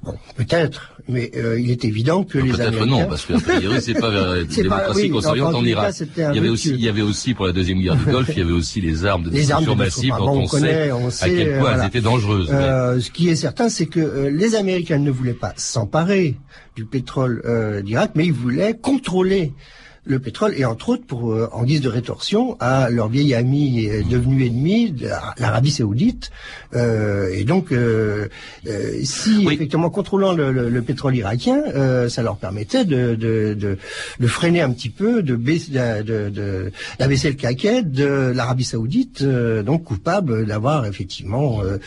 Bon, 0.02 0.16
peut-être, 0.38 0.94
mais 1.12 1.32
euh, 1.36 1.60
il 1.60 1.70
est 1.70 1.86
évident 1.86 2.24
que 2.24 2.38
les 2.38 2.52
Peut-être 2.52 2.68
Américains... 2.68 2.86
non, 2.86 3.06
parce 3.08 3.26
que 3.26 3.34
c'est 3.80 3.94
pas 3.94 4.10
vers 4.12 4.36
la 4.36 4.44
démocratie 4.44 5.10
qu'on 5.10 5.22
s'oriente 5.22 5.56
en 5.56 5.64
Irak. 5.64 5.94
Il 6.18 6.36
y 6.36 6.40
avait 6.40 6.50
aussi, 6.50 6.70
il 6.70 6.82
y 6.82 6.90
avait 6.90 7.02
aussi 7.02 7.34
pour 7.34 7.46
la 7.46 7.54
deuxième 7.54 7.80
guerre 7.80 7.96
du 7.96 8.06
Golfe, 8.12 8.30
il 8.30 8.40
y 8.40 8.42
avait 8.42 8.52
aussi 8.52 8.82
les 8.82 9.06
armes 9.06 9.24
de 9.24 9.30
Les 9.30 9.40
destruction 9.40 9.74
de 9.74 9.78
massive 9.78 10.14
dont 10.18 10.42
on, 10.42 10.48
sait 10.48 10.92
à 11.24 11.30
quel 11.30 11.50
point 11.52 11.60
voilà. 11.60 11.84
elles 11.84 11.88
étaient 11.88 12.02
dangereuses. 12.02 12.50
Euh, 12.52 13.00
ce 13.00 13.12
qui 13.12 13.30
est 13.30 13.36
certain, 13.36 13.70
c'est 13.70 13.86
que 13.86 14.00
euh, 14.00 14.30
les 14.30 14.56
Américains 14.56 14.98
ne 14.98 15.12
voulaient 15.12 15.34
pas 15.34 15.54
s'emparer 15.58 16.38
du 16.76 16.86
pétrole 16.86 17.42
euh, 17.46 17.82
d'Irak, 17.82 18.12
mais 18.16 18.26
ils 18.26 18.34
voulaient 18.34 18.76
contrôler 18.80 19.54
le 20.04 20.18
pétrole 20.20 20.54
et 20.58 20.66
entre 20.66 20.90
autres 20.90 21.06
pour 21.06 21.32
euh, 21.32 21.48
en 21.52 21.64
guise 21.64 21.82
de 21.82 21.88
rétorsion 21.90 22.58
à 22.60 22.90
leur 22.90 23.08
vieil 23.08 23.36
ami 23.36 23.88
euh, 23.88 24.02
devenu 24.10 24.46
ennemi 24.48 24.96
l'Arabie 25.38 25.70
Saoudite. 25.72 26.32
Euh, 26.76 27.30
et 27.34 27.44
donc 27.44 27.72
euh, 27.72 28.28
euh, 28.68 29.00
si 29.04 29.46
effectivement 29.52 29.90
contrôlant 29.92 30.34
le, 30.34 30.52
le- 30.52 30.70
le 30.70 30.82
pétrole 30.82 31.16
irakien 31.16 31.62
euh, 31.76 32.10
ça 32.10 32.24
leur 32.24 32.38
permettait 32.38 32.84
de, 32.86 33.14
de, 33.16 33.54
de, 33.54 33.78
de 34.20 34.28
freiner 34.28 34.62
un 34.62 34.72
petit 34.72 34.90
peu 34.90 35.22
de 35.22 35.36
baisser 35.36 35.72
de, 35.72 36.72
d'abaisser 36.98 37.30
le 37.30 37.36
caquet 37.36 37.84
de 37.84 38.32
l'Arabie 38.34 38.64
Saoudite 38.64 39.22
euh, 39.22 39.62
donc 39.64 39.84
coupable 39.84 40.46
d'avoir 40.48 40.86
effectivement 40.86 41.62
euh, 41.64 41.78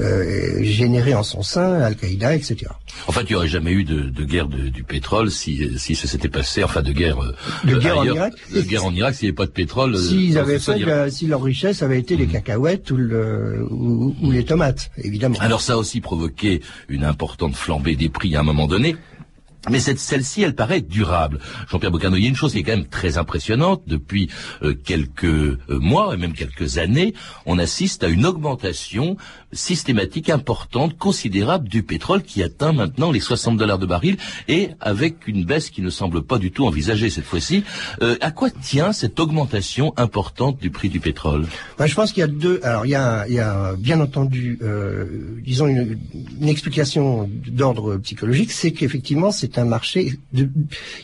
euh, 0.00 0.62
généré 0.62 1.14
en 1.14 1.22
son 1.22 1.42
sein 1.42 1.80
Al-Qaïda 1.80 2.34
etc 2.36 2.66
En 3.08 3.12
fait, 3.12 3.22
il 3.22 3.28
n'y 3.30 3.34
aurait 3.36 3.48
jamais 3.48 3.72
eu 3.72 3.84
de, 3.84 4.00
de 4.02 4.24
guerre 4.24 4.48
de- 4.48 4.68
du 4.68 4.82
pétrole 4.82 5.30
si, 5.30 5.70
si 5.78 5.94
ça 5.94 6.06
s'était 6.08 6.28
passé, 6.28 6.64
enfin 6.64 6.82
de 6.82 6.92
guerre, 6.92 7.22
euh, 7.22 7.34
De 7.64 7.74
euh, 7.74 7.78
guerre 7.78 7.98
en 7.98 8.04
Irak 8.04 8.32
de 8.54 8.60
guerre 8.62 8.84
en 8.84 8.92
Irak 8.92 9.14
s'il 9.14 9.26
n'y 9.26 9.30
avait 9.30 9.34
pas 9.36 9.46
de 9.46 9.50
pétrole. 9.50 9.94
euh, 9.94 9.98
S'ils 9.98 10.38
avaient 10.38 10.58
fait, 10.58 10.78
la- 10.80 11.10
si 11.10 11.26
leur 11.26 11.42
richesse 11.42 11.82
avait 11.82 11.98
été 11.98 12.16
les 12.16 12.26
cacahuètes 12.26 12.90
ou, 12.90 12.96
le, 12.96 13.66
ou, 13.70 14.14
ou 14.22 14.30
les 14.30 14.44
tomates, 14.44 14.90
évidemment. 14.98 15.36
Alors 15.40 15.60
ça 15.60 15.74
a 15.74 15.76
aussi 15.76 16.00
provoqué 16.00 16.60
une 16.88 17.04
importante 17.04 17.54
flambée 17.54 17.96
des 17.96 18.08
prix 18.08 18.34
à 18.36 18.40
un 18.40 18.44
moment 18.44 18.66
donné. 18.66 18.96
Mais 19.70 19.80
celle-ci, 19.80 20.42
elle 20.42 20.54
paraît 20.54 20.80
durable. 20.80 21.40
Jean-Pierre 21.68 21.90
Bocano, 21.90 22.16
il 22.16 22.22
y 22.22 22.26
a 22.26 22.28
une 22.28 22.36
chose 22.36 22.52
qui 22.52 22.58
est 22.58 22.62
quand 22.62 22.76
même 22.76 22.86
très 22.86 23.18
impressionnante. 23.18 23.82
Depuis 23.86 24.30
euh, 24.62 24.74
quelques 24.74 25.24
euh, 25.24 25.58
mois 25.68 26.14
et 26.14 26.16
même 26.16 26.34
quelques 26.34 26.78
années, 26.78 27.14
on 27.46 27.58
assiste 27.58 28.04
à 28.04 28.08
une 28.08 28.26
augmentation 28.26 29.16
systématique 29.52 30.30
importante, 30.30 30.96
considérable 30.96 31.68
du 31.68 31.82
pétrole 31.82 32.22
qui 32.22 32.42
atteint 32.42 32.72
maintenant 32.72 33.10
les 33.10 33.20
60 33.20 33.56
dollars 33.56 33.78
de 33.78 33.86
baril 33.86 34.16
et 34.48 34.70
avec 34.80 35.26
une 35.26 35.44
baisse 35.44 35.70
qui 35.70 35.82
ne 35.82 35.90
semble 35.90 36.22
pas 36.22 36.38
du 36.38 36.52
tout 36.52 36.66
envisagée 36.66 37.10
cette 37.10 37.24
fois-ci. 37.24 37.64
Euh, 38.02 38.16
à 38.20 38.30
quoi 38.30 38.50
tient 38.50 38.92
cette 38.92 39.18
augmentation 39.18 39.92
importante 39.96 40.60
du 40.60 40.70
prix 40.70 40.88
du 40.88 41.00
pétrole? 41.00 41.46
Moi, 41.78 41.86
je 41.86 41.94
pense 41.94 42.12
qu'il 42.12 42.20
y 42.20 42.24
a 42.24 42.28
deux. 42.28 42.60
Alors, 42.62 42.86
il 42.86 42.90
y 42.90 42.94
a, 42.94 43.26
il 43.28 43.34
y 43.34 43.40
a 43.40 43.74
bien 43.76 44.00
entendu, 44.00 44.58
euh, 44.62 45.06
disons 45.42 45.66
une, 45.66 45.98
une 46.40 46.48
explication 46.48 47.28
d'ordre 47.48 47.96
psychologique, 47.96 48.52
c'est 48.52 48.72
qu'effectivement, 48.72 49.30
c'est 49.30 49.55
un 49.58 49.64
marché. 49.64 50.18
De, 50.32 50.48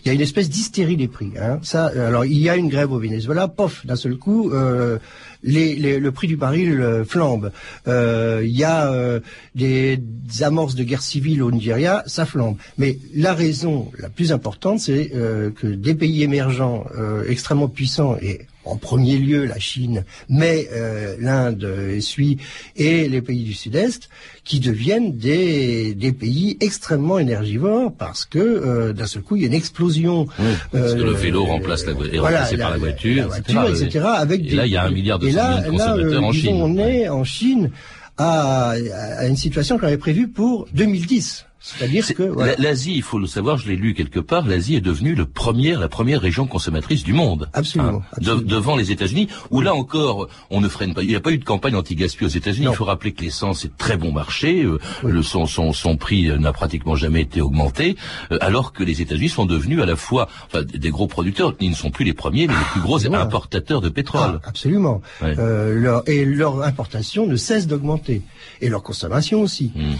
il 0.05 0.07
y 0.07 0.11
a 0.11 0.13
une 0.13 0.21
espèce 0.21 0.49
d'hystérie 0.49 0.97
des 0.97 1.09
prix. 1.09 1.33
Hein. 1.41 1.59
Ça, 1.63 1.87
alors, 1.87 2.25
il 2.25 2.39
y 2.39 2.49
a 2.49 2.57
une 2.57 2.69
grève 2.69 2.93
au 2.93 2.99
Venezuela, 2.99 3.49
pof, 3.49 3.85
d'un 3.87 3.97
seul 3.97 4.17
coup. 4.17 4.51
Euh, 4.53 4.99
les, 5.43 5.99
le 5.99 6.13
prix 6.13 6.29
du 6.29 6.37
baril 6.37 6.81
euh, 6.81 7.05
flambe. 7.05 7.51
Euh, 7.89 8.41
Il 8.45 8.57
y 8.57 8.65
a 8.65 8.93
euh, 8.93 9.21
des, 9.55 9.97
des 9.97 10.43
amorces 10.43 10.75
de 10.75 10.85
guerre 10.85 11.03
civile 11.03 11.43
au 11.43 11.51
Nigeria, 11.51 12.03
ça 12.07 12.27
flambe. 12.27 12.57
Mais 12.79 12.99
la 13.15 13.35
raison 13.35 13.91
la 13.99 14.09
plus 14.09 14.33
importante, 14.33 14.81
c'est 14.81 15.13
euh, 15.15 15.51
que 15.51 15.67
des 15.67 15.95
pays 15.95 16.23
émergents 16.23 16.85
euh, 16.97 17.25
extrêmement 17.29 17.69
puissants 17.69 18.17
et 18.23 18.47
en 18.65 18.77
premier 18.77 19.17
lieu 19.19 19.45
la 19.45 19.59
Chine, 19.59 20.05
mais 20.29 20.69
euh, 20.73 21.17
l'Inde 21.19 21.65
euh, 21.65 22.01
suit 22.01 22.39
et 22.77 23.09
les 23.09 23.21
pays 23.23 23.43
du 23.45 23.55
Sud-Est, 23.55 24.09
qui 24.45 24.61
deviennent 24.61 25.17
des, 25.17 25.95
des 25.95 26.13
pays 26.13 26.57
extrêmement 26.61 27.19
énergivores 27.19 27.93
parce 27.97 28.25
que 28.25 28.39
euh, 28.39 28.93
d'un 28.93 29.07
seul 29.07 29.23
coup 29.23 29.37
il 29.37 29.43
y 29.43 29.45
a 29.45 29.49
une 29.49 29.55
explosion. 29.55 30.27
Parce 30.71 30.95
que 30.95 31.01
euh, 31.01 31.05
le 31.05 31.13
vélo 31.13 31.45
remplace 31.45 31.85
la, 31.87 31.93
est 31.93 32.19
voilà, 32.19 32.39
remplacé 32.45 32.57
par 32.57 32.71
la 32.71 32.77
voiture, 32.79 33.17
la 33.17 33.27
voiture, 33.27 33.69
etc. 33.83 34.05
avec 34.17 34.41
et 34.41 34.51
des- 34.51 34.55
là, 34.57 34.67
il 34.67 34.73
y 34.73 34.77
a 34.77 34.85
un 34.85 34.91
milliard 34.91 35.19
de 35.19 35.27
et 35.29 35.33
là, 35.33 35.61
de 35.61 35.71
consommateurs 35.71 36.07
euh, 36.07 36.19
en 36.27 36.31
disons, 36.31 36.33
Chine. 36.53 36.63
On 36.63 36.79
est 36.79 37.09
en 37.09 37.25
Chine 37.25 37.71
à, 38.19 38.75
à 39.19 39.27
une 39.27 39.37
situation 39.37 39.79
qu'on 39.79 39.87
avait 39.87 39.97
prévue 39.99 40.29
pour 40.29 40.69
2010. 40.75 41.47
C'est-à-dire 41.63 42.05
C'est- 42.05 42.15
que 42.15 42.25
voilà. 42.25 42.57
la- 42.57 42.71
L'Asie, 42.71 42.95
il 42.97 43.03
faut 43.03 43.19
le 43.21 43.27
savoir, 43.27 43.57
je 43.57 43.69
l'ai 43.69 43.77
lu 43.77 43.95
quelque 43.95 44.19
part, 44.19 44.47
l'Asie 44.47 44.75
est 44.75 44.81
devenue 44.81 45.15
le 45.15 45.27
premier, 45.27 45.77
la 45.77 45.89
première 45.89 46.21
région 46.21 46.47
consommatrice 46.47 47.05
du 47.05 47.13
monde. 47.13 47.49
Absolument, 47.53 48.03
Hein, 48.13 48.19
de- 48.21 48.35
devant 48.43 48.75
les 48.77 48.91
États-Unis, 48.91 49.29
où 49.51 49.61
là 49.61 49.75
encore, 49.75 50.29
on 50.51 50.61
ne 50.61 50.69
freine 50.69 50.93
pas. 50.95 51.03
Il 51.03 51.09
n'y 51.09 51.15
a 51.15 51.21
pas 51.21 51.31
eu 51.31 51.39
de 51.39 51.45
campagne 51.45 51.77
anti-gaspi 51.77 52.25
aux 52.25 52.29
États-Unis. 52.29 52.67
Il 52.71 52.75
faut 52.75 52.85
rappeler 52.85 53.13
que 53.13 53.23
l'essence 53.23 53.65
est 53.65 53.77
très 53.79 53.97
bon 53.97 54.11
marché. 54.13 54.63
euh, 54.65 54.79
le, 55.05 55.23
son, 55.23 55.47
son, 55.47 55.73
son 55.73 55.97
prix 55.97 56.29
n'a 56.39 56.53
pratiquement 56.53 56.97
jamais 56.97 57.21
été 57.23 57.41
augmenté, 57.41 57.97
euh, 58.33 58.39
alors 58.41 58.73
que 58.73 58.83
les 58.83 59.01
États-Unis 59.01 59.29
sont 59.29 59.47
devenus 59.47 59.81
à 59.81 59.87
la 59.87 59.97
fois 59.97 60.29
enfin, 60.47 60.63
des 60.63 60.91
gros 60.91 61.07
producteurs. 61.07 61.55
Ils 61.61 61.71
ne 61.71 61.75
sont 61.75 61.91
plus 61.91 62.05
les 62.05 62.13
premiers, 62.15 62.47
mais 62.49 62.55
les 62.55 62.65
plus 62.73 62.81
gros 62.81 62.99
voilà. 62.99 63.21
importateurs 63.23 63.81
de 63.81 63.89
pétrole. 63.89 64.41
Ah, 64.43 64.49
absolument. 64.49 65.01
Ouais. 65.21 65.35
Euh, 65.39 65.75
leur, 65.79 66.09
et 66.09 66.25
leur 66.25 66.63
importation 66.63 67.27
ne 67.27 67.37
cesse 67.37 67.67
d'augmenter. 67.69 68.23
Et 68.61 68.69
leur 68.69 68.83
consommation 68.83 69.41
aussi. 69.43 69.71
Hmm. 69.75 69.93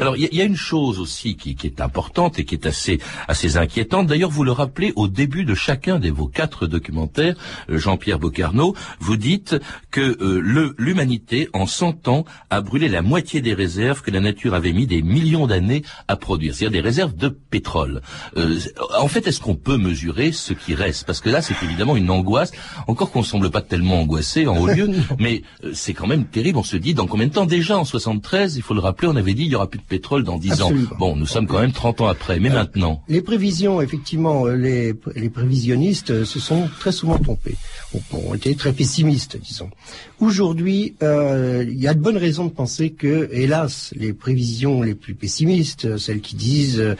Alors 0.00 0.16
il 0.16 0.28
y, 0.32 0.36
y 0.36 0.40
a 0.40 0.44
une 0.44 0.56
chose 0.56 0.98
aussi 0.98 1.36
qui, 1.36 1.54
qui 1.54 1.66
est 1.66 1.80
importante 1.80 2.38
et 2.38 2.44
qui 2.44 2.54
est 2.54 2.66
assez 2.66 2.98
assez 3.28 3.56
inquiétante. 3.56 4.06
D'ailleurs, 4.06 4.30
vous 4.30 4.44
le 4.44 4.52
rappelez 4.52 4.92
au 4.96 5.08
début 5.08 5.44
de 5.44 5.54
chacun 5.54 5.98
de 5.98 6.10
vos 6.10 6.26
quatre 6.26 6.66
documentaires, 6.66 7.36
euh, 7.70 7.78
Jean-Pierre 7.78 8.18
Bocarno, 8.18 8.74
vous 8.98 9.16
dites 9.16 9.56
que 9.90 10.00
euh, 10.20 10.74
l'humanité 10.78 11.48
en 11.52 11.66
100 11.66 12.08
ans 12.08 12.24
a 12.50 12.60
brûlé 12.60 12.88
la 12.88 13.02
moitié 13.02 13.40
des 13.40 13.54
réserves 13.54 14.02
que 14.02 14.10
la 14.10 14.20
nature 14.20 14.54
avait 14.54 14.72
mis 14.72 14.86
des 14.86 15.02
millions 15.02 15.46
d'années 15.46 15.82
à 16.08 16.16
produire, 16.16 16.54
c'est-à-dire 16.54 16.82
des 16.82 16.86
réserves 16.86 17.14
de 17.14 17.28
pétrole. 17.28 18.02
Euh, 18.36 18.58
en 18.98 19.08
fait, 19.08 19.26
est-ce 19.26 19.40
qu'on 19.40 19.54
peut 19.54 19.76
mesurer 19.76 20.32
ce 20.32 20.52
qui 20.52 20.74
reste? 20.74 21.04
Parce 21.06 21.20
que 21.20 21.30
là, 21.30 21.42
c'est 21.42 21.54
évidemment 21.62 21.96
une 21.96 22.10
angoisse. 22.10 22.52
Encore 22.86 23.10
qu'on 23.10 23.20
ne 23.20 23.24
semble 23.24 23.50
pas 23.50 23.62
tellement 23.62 24.00
angoissé 24.00 24.46
en 24.46 24.56
haut 24.58 24.66
lieu, 24.66 24.90
mais 25.18 25.42
euh, 25.64 25.70
c'est 25.74 25.94
quand 25.94 26.06
même 26.06 26.24
terrible. 26.24 26.58
On 26.58 26.62
se 26.62 26.76
dit 26.76 26.94
dans 26.94 27.06
combien 27.06 27.26
de 27.26 27.32
temps? 27.32 27.46
Déjà 27.46 27.78
en 27.78 27.84
73, 27.84 28.56
il 28.56 28.62
faut 28.62 28.74
le 28.74 28.80
rappeler, 28.80 29.08
on 29.08 29.16
avait 29.16 29.34
dit 29.34 29.44
il 29.44 29.52
y 29.52 29.54
aura 29.60 29.70
plus 29.70 29.78
de 29.78 29.84
pétrole 29.84 30.24
dans 30.24 30.38
10 30.38 30.62
ans. 30.62 30.70
Bon, 30.98 31.16
nous 31.16 31.26
sommes 31.26 31.46
quand 31.46 31.60
même 31.60 31.72
30 31.72 32.00
ans 32.00 32.08
après, 32.08 32.40
mais 32.40 32.50
maintenant. 32.50 33.02
Les 33.08 33.20
prévisions, 33.20 33.80
effectivement, 33.80 34.46
euh, 34.46 34.56
les, 34.56 34.94
les 35.14 35.30
prévisionnistes 35.30 36.10
euh, 36.10 36.24
se 36.24 36.40
sont 36.40 36.68
très 36.78 36.92
souvent 36.92 37.18
trompés, 37.18 37.56
ont, 38.12 38.34
été 38.34 38.54
très 38.54 38.72
pessimistes, 38.72 39.38
disons. 39.40 39.70
Aujourd'hui, 40.20 40.94
euh, 41.02 41.64
il 41.66 41.80
y 41.80 41.88
a 41.88 41.94
de 41.94 42.00
bonnes 42.00 42.16
raisons 42.16 42.44
de 42.44 42.50
penser 42.50 42.90
que, 42.90 43.28
hélas, 43.32 43.92
les 43.96 44.12
prévisions 44.12 44.82
les 44.82 44.94
plus 44.94 45.14
pessimistes, 45.14 45.86
euh, 45.86 45.98
celles 45.98 46.20
qui 46.20 46.36
disent 46.36 46.80
euh, 46.80 46.94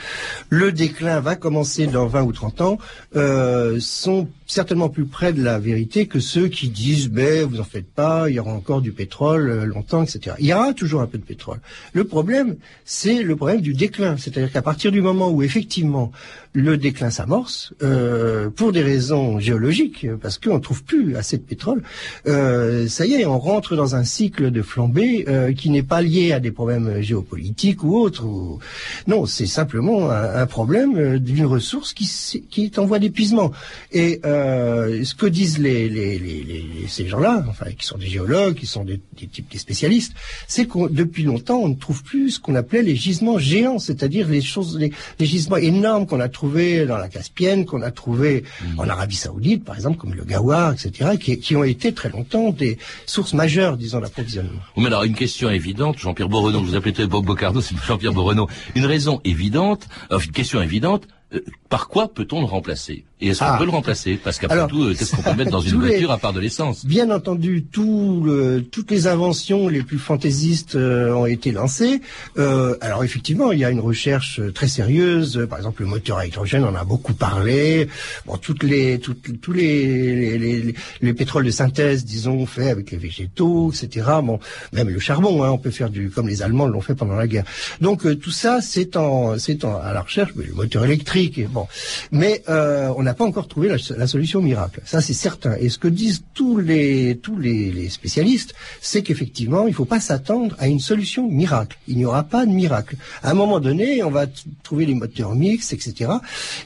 le 0.48 0.72
déclin 0.72 1.20
va 1.20 1.36
commencer 1.36 1.86
dans 1.86 2.06
20 2.06 2.22
ou 2.22 2.32
30 2.32 2.60
ans, 2.60 2.78
euh, 3.16 3.78
sont 3.80 4.28
certainement 4.50 4.88
plus 4.88 5.04
près 5.04 5.32
de 5.32 5.42
la 5.42 5.58
vérité 5.58 6.06
que 6.06 6.18
ceux 6.18 6.48
qui 6.48 6.68
disent 6.68 7.08
mais 7.10 7.44
vous 7.44 7.60
en 7.60 7.64
faites 7.64 7.86
pas, 7.88 8.28
il 8.28 8.34
y 8.34 8.40
aura 8.40 8.52
encore 8.52 8.80
du 8.80 8.90
pétrole 8.90 9.48
euh, 9.48 9.64
longtemps, 9.64 10.02
etc. 10.02 10.36
Il 10.40 10.46
y 10.46 10.52
aura 10.52 10.74
toujours 10.74 11.02
un 11.02 11.06
peu 11.06 11.18
de 11.18 11.24
pétrole. 11.24 11.60
Le 11.92 12.04
problème, 12.04 12.56
c'est 12.84 13.22
le 13.22 13.36
problème 13.36 13.60
du 13.60 13.74
déclin, 13.74 14.16
c'est-à-dire 14.16 14.50
qu'à 14.50 14.62
partir 14.62 14.90
du 14.90 15.02
moment 15.02 15.30
où 15.30 15.42
effectivement 15.42 16.10
le 16.52 16.76
déclin 16.76 17.10
s'amorce, 17.10 17.72
euh, 17.82 18.50
pour 18.50 18.72
des 18.72 18.82
raisons 18.82 19.38
géologiques, 19.38 20.06
parce 20.20 20.36
qu'on 20.38 20.54
ne 20.54 20.58
trouve 20.58 20.82
plus 20.82 21.14
assez 21.14 21.36
de 21.36 21.42
pétrole, 21.42 21.82
euh, 22.26 22.88
ça 22.88 23.06
y 23.06 23.12
est, 23.14 23.24
on 23.24 23.38
rentre 23.38 23.76
dans 23.76 23.94
un 23.94 24.02
cycle 24.02 24.50
de 24.50 24.60
flambée 24.60 25.26
euh, 25.28 25.52
qui 25.52 25.70
n'est 25.70 25.84
pas 25.84 26.02
lié 26.02 26.32
à 26.32 26.40
des 26.40 26.50
problèmes 26.50 27.00
géopolitiques 27.02 27.84
ou 27.84 27.96
autres. 27.96 28.24
ou- 28.24 28.58
Non, 29.06 29.26
c'est 29.26 29.46
simplement 29.46 30.10
un, 30.10 30.44
problème 30.46 30.96
euh, 30.98 31.18
d'une 31.20 31.46
ressource 31.46 31.92
qui, 31.92 32.10
qui 32.50 32.64
est 32.64 32.78
en 32.80 32.84
voie 32.84 32.98
d'épuisement. 32.98 33.52
Et 33.92 34.20
euh, 34.24 35.04
ce 35.04 35.14
que 35.14 35.26
disent 35.26 35.58
les, 35.60 35.88
les, 35.88 36.18
les, 36.18 36.42
les- 36.42 36.88
ces 36.88 37.06
gens-là, 37.06 37.44
enfin, 37.48 37.66
qui 37.78 37.86
sont 37.86 37.96
des 37.98 38.06
géologues, 38.08 38.56
qui 38.56 38.66
sont 38.66 38.84
des, 38.84 39.00
des 39.20 39.28
types 39.28 39.48
des 39.52 39.58
spécialistes, 39.58 40.14
c'est 40.48 40.66
que 40.66 40.88
depuis 40.90 41.22
longtemps, 41.22 41.58
on 41.60 41.68
ne 41.68 41.74
trouve 41.76 42.02
plus 42.02 42.30
ce 42.32 42.40
qu'on 42.40 42.56
appelait 42.56 42.82
les 42.82 42.96
gisements 42.96 43.38
géants, 43.38 43.78
c'est-à-dire 43.78 44.28
les 44.28 44.40
choses, 44.40 44.76
les, 44.76 44.92
les 45.20 45.26
gisements 45.26 45.56
énormes 45.56 46.06
qu'on 46.08 46.18
a 46.18 46.28
trouvés 46.28 46.39
dans 46.40 46.98
la 46.98 47.08
Caspienne, 47.08 47.66
qu'on 47.66 47.82
a 47.82 47.90
trouvés 47.90 48.44
en 48.78 48.88
Arabie 48.88 49.16
Saoudite, 49.16 49.64
par 49.64 49.76
exemple, 49.76 49.98
comme 49.98 50.14
le 50.14 50.24
Gawar, 50.24 50.72
etc., 50.72 51.10
qui, 51.20 51.38
qui 51.38 51.56
ont 51.56 51.64
été 51.64 51.92
très 51.92 52.10
longtemps 52.10 52.50
des 52.50 52.78
sources 53.06 53.34
majeures, 53.34 53.76
disons, 53.76 54.00
d'approvisionnement. 54.00 54.60
Oui, 54.76 54.82
mais 54.82 54.86
alors, 54.86 55.04
une 55.04 55.14
question 55.14 55.50
évidente, 55.50 55.98
Jean-Pierre 55.98 56.28
Borenaud, 56.28 56.62
vous 56.62 56.74
appelez 56.74 57.06
Bob 57.06 57.24
Bocardo, 57.24 57.60
c'est 57.60 57.76
Jean-Pierre 57.86 58.12
Borenaud. 58.12 58.48
Une 58.74 58.86
raison 58.86 59.20
évidente, 59.24 59.88
euh, 60.12 60.18
une 60.18 60.32
question 60.32 60.60
évidente, 60.62 61.06
euh, 61.34 61.40
par 61.68 61.88
quoi 61.88 62.08
peut-on 62.12 62.40
le 62.40 62.46
remplacer? 62.46 63.04
Et 63.22 63.28
est-ce 63.28 63.40
qu'on 63.40 63.44
Ah. 63.46 63.58
peut 63.58 63.64
le 63.66 63.70
remplacer? 63.70 64.18
Parce 64.22 64.38
qu'après 64.38 64.66
tout, 64.66 64.82
euh, 64.82 64.94
qu'est-ce 64.94 65.14
qu'on 65.14 65.22
peut 65.22 65.34
mettre 65.36 65.50
dans 65.50 65.60
une 65.60 65.80
les- 65.82 65.88
voiture 65.90 66.10
à 66.10 66.16
part 66.18 66.32
de 66.32 66.40
l'essence? 66.40 66.86
Bien 66.86 67.10
entendu, 67.10 67.64
tout 67.70 68.22
le- 68.24 68.62
toutes 68.62 68.90
les 68.90 69.06
inventions 69.06 69.68
les 69.68 69.82
plus 69.82 69.98
fantaisistes 69.98 70.74
euh, 70.74 71.12
ont 71.12 71.26
été 71.26 71.52
lancées. 71.52 72.00
Euh, 72.38 72.76
alors 72.80 73.04
effectivement, 73.04 73.52
il 73.52 73.58
y 73.60 73.64
a 73.64 73.70
une 73.70 73.78
recherche 73.80 74.40
euh, 74.40 74.50
très 74.52 74.68
sérieuse. 74.68 75.46
Par 75.50 75.58
exemple, 75.58 75.82
le 75.82 75.88
moteur 75.88 76.16
à 76.16 76.26
hydrogène, 76.26 76.64
on 76.64 76.68
en 76.68 76.74
a 76.74 76.84
beaucoup 76.84 77.12
parlé. 77.12 77.88
Bon, 78.26 78.38
toutes 78.38 78.62
les, 78.62 78.98
toutes, 78.98 79.40
tous 79.42 79.52
les, 79.52 80.38
les, 80.38 80.38
les, 80.62 80.74
les 81.02 81.12
pétroles 81.14 81.44
de 81.44 81.50
synthèse, 81.50 82.04
disons, 82.06 82.46
faits 82.46 82.68
avec 82.68 82.90
les 82.90 82.96
végétaux, 82.98 83.70
etc. 83.70 84.06
Bon, 84.22 84.40
même 84.72 84.88
le 84.88 84.98
charbon, 84.98 85.44
hein, 85.44 85.50
on 85.50 85.58
peut 85.58 85.70
faire 85.70 85.90
du, 85.90 86.08
comme 86.10 86.26
les 86.26 86.42
Allemands 86.42 86.66
l'ont 86.68 86.80
fait 86.80 86.94
pendant 86.94 87.14
la 87.16 87.26
guerre. 87.28 87.44
Donc 87.82 88.06
euh, 88.06 88.16
tout 88.16 88.30
ça, 88.30 88.60
c'est 88.62 88.96
en, 88.96 89.38
c'est 89.38 89.64
en, 89.66 89.76
à 89.78 89.92
la 89.92 90.00
recherche. 90.00 90.30
Mais 90.36 90.46
le 90.46 90.54
moteur 90.54 90.86
électrique, 90.86 91.19
bon, 91.50 91.66
mais 92.12 92.42
euh, 92.48 92.92
on 92.96 93.02
n'a 93.02 93.14
pas 93.14 93.24
encore 93.24 93.48
trouvé 93.48 93.68
la, 93.68 93.76
la 93.96 94.06
solution 94.06 94.40
miracle. 94.40 94.80
Ça, 94.84 95.00
c'est 95.00 95.12
certain. 95.14 95.54
Et 95.60 95.68
ce 95.68 95.78
que 95.78 95.88
disent 95.88 96.22
tous 96.34 96.58
les 96.58 97.18
tous 97.22 97.38
les, 97.38 97.70
les 97.72 97.88
spécialistes, 97.88 98.54
c'est 98.80 99.02
qu'effectivement, 99.02 99.62
il 99.66 99.70
ne 99.70 99.74
faut 99.74 99.84
pas 99.84 100.00
s'attendre 100.00 100.54
à 100.58 100.68
une 100.68 100.80
solution 100.80 101.28
miracle. 101.30 101.76
Il 101.88 101.96
n'y 101.96 102.04
aura 102.04 102.22
pas 102.24 102.46
de 102.46 102.50
miracle. 102.52 102.96
À 103.22 103.30
un 103.30 103.34
moment 103.34 103.60
donné, 103.60 104.02
on 104.02 104.10
va 104.10 104.26
trouver 104.62 104.86
les 104.86 104.94
moteurs 104.94 105.34
mixtes, 105.34 105.72
etc. 105.72 106.10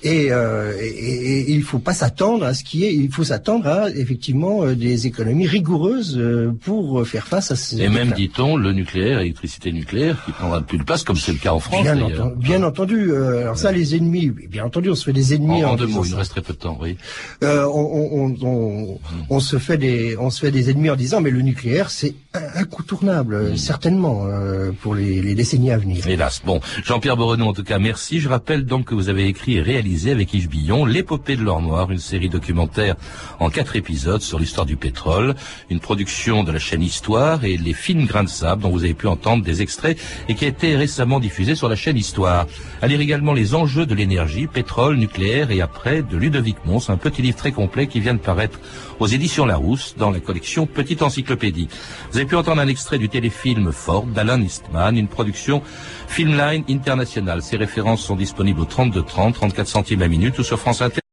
Et, 0.03 0.31
euh, 0.31 0.73
et, 0.81 0.87
et- 0.87 1.41
et 1.41 1.51
il 1.51 1.59
ne 1.59 1.65
faut 1.65 1.79
pas 1.79 1.95
s'attendre 1.95 2.45
à 2.45 2.55
ce 2.55 2.65
qui 2.65 2.85
est. 2.85 2.95
Il 2.95 3.11
faut 3.13 3.25
s'attendre 3.25 3.67
à 3.67 3.91
effectivement 3.91 4.65
euh, 4.65 4.75
des 4.75 5.07
économies 5.07 5.47
rigoureuses 5.47 6.17
euh, 6.19 6.53
pour 6.65 7.07
faire 7.07 7.27
face 7.27 7.51
à 7.51 7.57
ces. 7.57 7.81
Et 7.81 7.89
même, 7.89 8.13
dit-on, 8.13 8.57
le 8.57 8.73
nucléaire, 8.73 9.19
l'électricité 9.19 9.73
nucléaire, 9.73 10.23
qui 10.25 10.33
prendra 10.33 10.61
plus 10.63 10.79
de 10.79 10.85
place, 10.85 11.03
comme 11.03 11.17
c'est 11.17 11.33
le 11.33 11.39
cas 11.39 11.53
en 11.53 11.61
France. 11.61 11.83
Bien, 11.83 12.01
entendu, 12.01 12.35
bien 12.39 12.63
entendu. 12.63 13.11
euh, 13.11 13.41
alors 13.43 13.59
ça, 13.59 13.73
les 13.73 13.95
ennemis, 13.97 14.33
bien 14.49 14.65
entendu, 14.65 14.91
on 14.91 14.95
se 14.95 15.05
fait 15.05 15.13
des 15.13 15.33
En, 15.33 15.37
ennemis 15.37 15.65
en 15.65 15.77
deux 15.77 15.87
disant 15.87 15.99
mots, 15.99 16.05
ça. 16.05 16.09
il 16.09 16.13
nous 16.13 16.19
reste 16.19 16.31
très 16.33 16.43
peu 16.43 16.53
de 16.53 16.59
temps, 16.59 16.79
oui. 16.81 16.97
Euh, 17.43 17.65
on, 17.67 17.81
on, 17.81 18.37
on, 18.43 18.47
on, 18.47 18.99
on 19.31 19.41
se 19.41 19.59
fait 19.59 19.77
des, 19.79 20.17
on 20.19 20.31
se 20.31 20.41
fait 20.41 20.51
des 20.51 20.71
ennemis 20.71 20.91
en 20.91 20.97
disant 20.97 21.21
mais 21.21 21.31
le 21.31 21.43
nucléaire 21.43 21.91
c'est 21.91 22.15
in- 22.35 22.61
incontournable, 22.63 23.35
euh, 23.35 23.57
certainement 23.57 24.27
euh, 24.27 24.73
pour 24.83 24.95
les, 24.95 25.23
les 25.23 25.35
décennies 25.35 25.71
à 25.71 25.79
venir. 25.79 26.07
Hélas. 26.07 26.43
Bon, 26.45 26.61
Jean-Pierre 26.85 27.17
Borenaud, 27.17 27.47
en 27.47 27.53
tout 27.53 27.65
cas, 27.65 27.79
merci. 27.79 28.21
Je 28.21 28.29
rappelle 28.29 28.65
donc 28.65 28.87
que 28.87 28.95
vous 28.95 29.09
avez 29.09 29.27
écrit 29.27 29.57
et 29.57 29.63
réalisé 29.63 30.11
avec 30.11 30.35
Yves 30.35 30.49
Billon 30.49 30.85
l'épopée 30.85 31.37
de 31.37 31.43
l'or 31.43 31.63
noir, 31.63 31.91
une 31.91 31.99
série 31.99 32.29
documentaire 32.29 32.97
en 33.41 33.51
quatre 33.51 33.77
épisodes 33.77 34.21
sur 34.21 34.39
l'histoire 34.39 34.67
du 34.67 34.77
pétrole, 34.77 35.35
une 35.71 35.81
production 35.81 36.45
de 36.45 36.53
la 36.53 36.59
chaîne 36.59 36.83
Histoire 36.83 37.45
et 37.45 37.57
les 37.57 37.73
fines 37.73 38.05
grains 38.07 38.25
de 38.25 38.29
sable 38.29 38.63
dont 38.63 38.71
vous 38.71 38.85
avez 38.85 38.95
pu 38.95 39.07
entendre 39.07 39.43
des 39.45 39.63
extraits 39.63 39.99
et 40.29 40.35
qui 40.35 40.45
a 40.45 40.49
été 40.49 40.75
récemment 40.77 41.21
diffusé 41.21 41.55
sur 41.55 41.69
la 41.69 41.77
chaîne 41.77 41.97
Histoire. 41.97 42.47
À 42.83 42.87
lire 42.89 43.01
également 43.01 43.33
les 43.33 43.55
enjeux 43.55 43.87
de 43.87 43.95
l'énergie, 43.95 44.34
pétrole, 44.53 44.97
nucléaire 44.97 45.51
et 45.51 45.61
après 45.61 46.03
de 46.03 46.17
Ludovic 46.17 46.57
Mons, 46.67 46.91
un 46.91 46.97
petit 46.97 47.23
livre 47.23 47.37
très 47.37 47.53
complet 47.53 47.87
qui 47.87 48.01
vient 48.01 48.15
de 48.15 48.19
paraître 48.19 48.59
aux 48.99 49.07
éditions 49.07 49.47
Larousse 49.47 49.95
dans 49.97 50.11
la 50.11 50.21
collection 50.21 50.67
Petite 50.67 51.03
Encyclopédie. 51.03 51.69
Vous 52.11 52.19
avez 52.19 52.27
pu 52.27 52.37
entendre 52.37 52.61
un 52.61 52.69
extrait 52.69 52.99
du 52.99 53.09
téléfilm 53.09 53.73
Ford 53.73 54.07
d'Alan 54.07 54.41
Eastman, 54.41 54.97
une 54.97 55.09
production 55.09 55.63
Filmline 56.09 56.65
International. 56.69 57.43
Ces 57.43 57.57
références 57.57 58.03
sont 58.03 58.17
disponibles 58.17 58.61
au 58.61 58.67
32 58.67 59.03
30, 59.03 59.35
34 59.35 59.67
centimes 59.69 60.01
la 60.01 60.09
minute 60.09 60.39
ou 60.39 60.43
sur 60.43 60.59
France 60.59 60.83
Inter. 60.83 61.04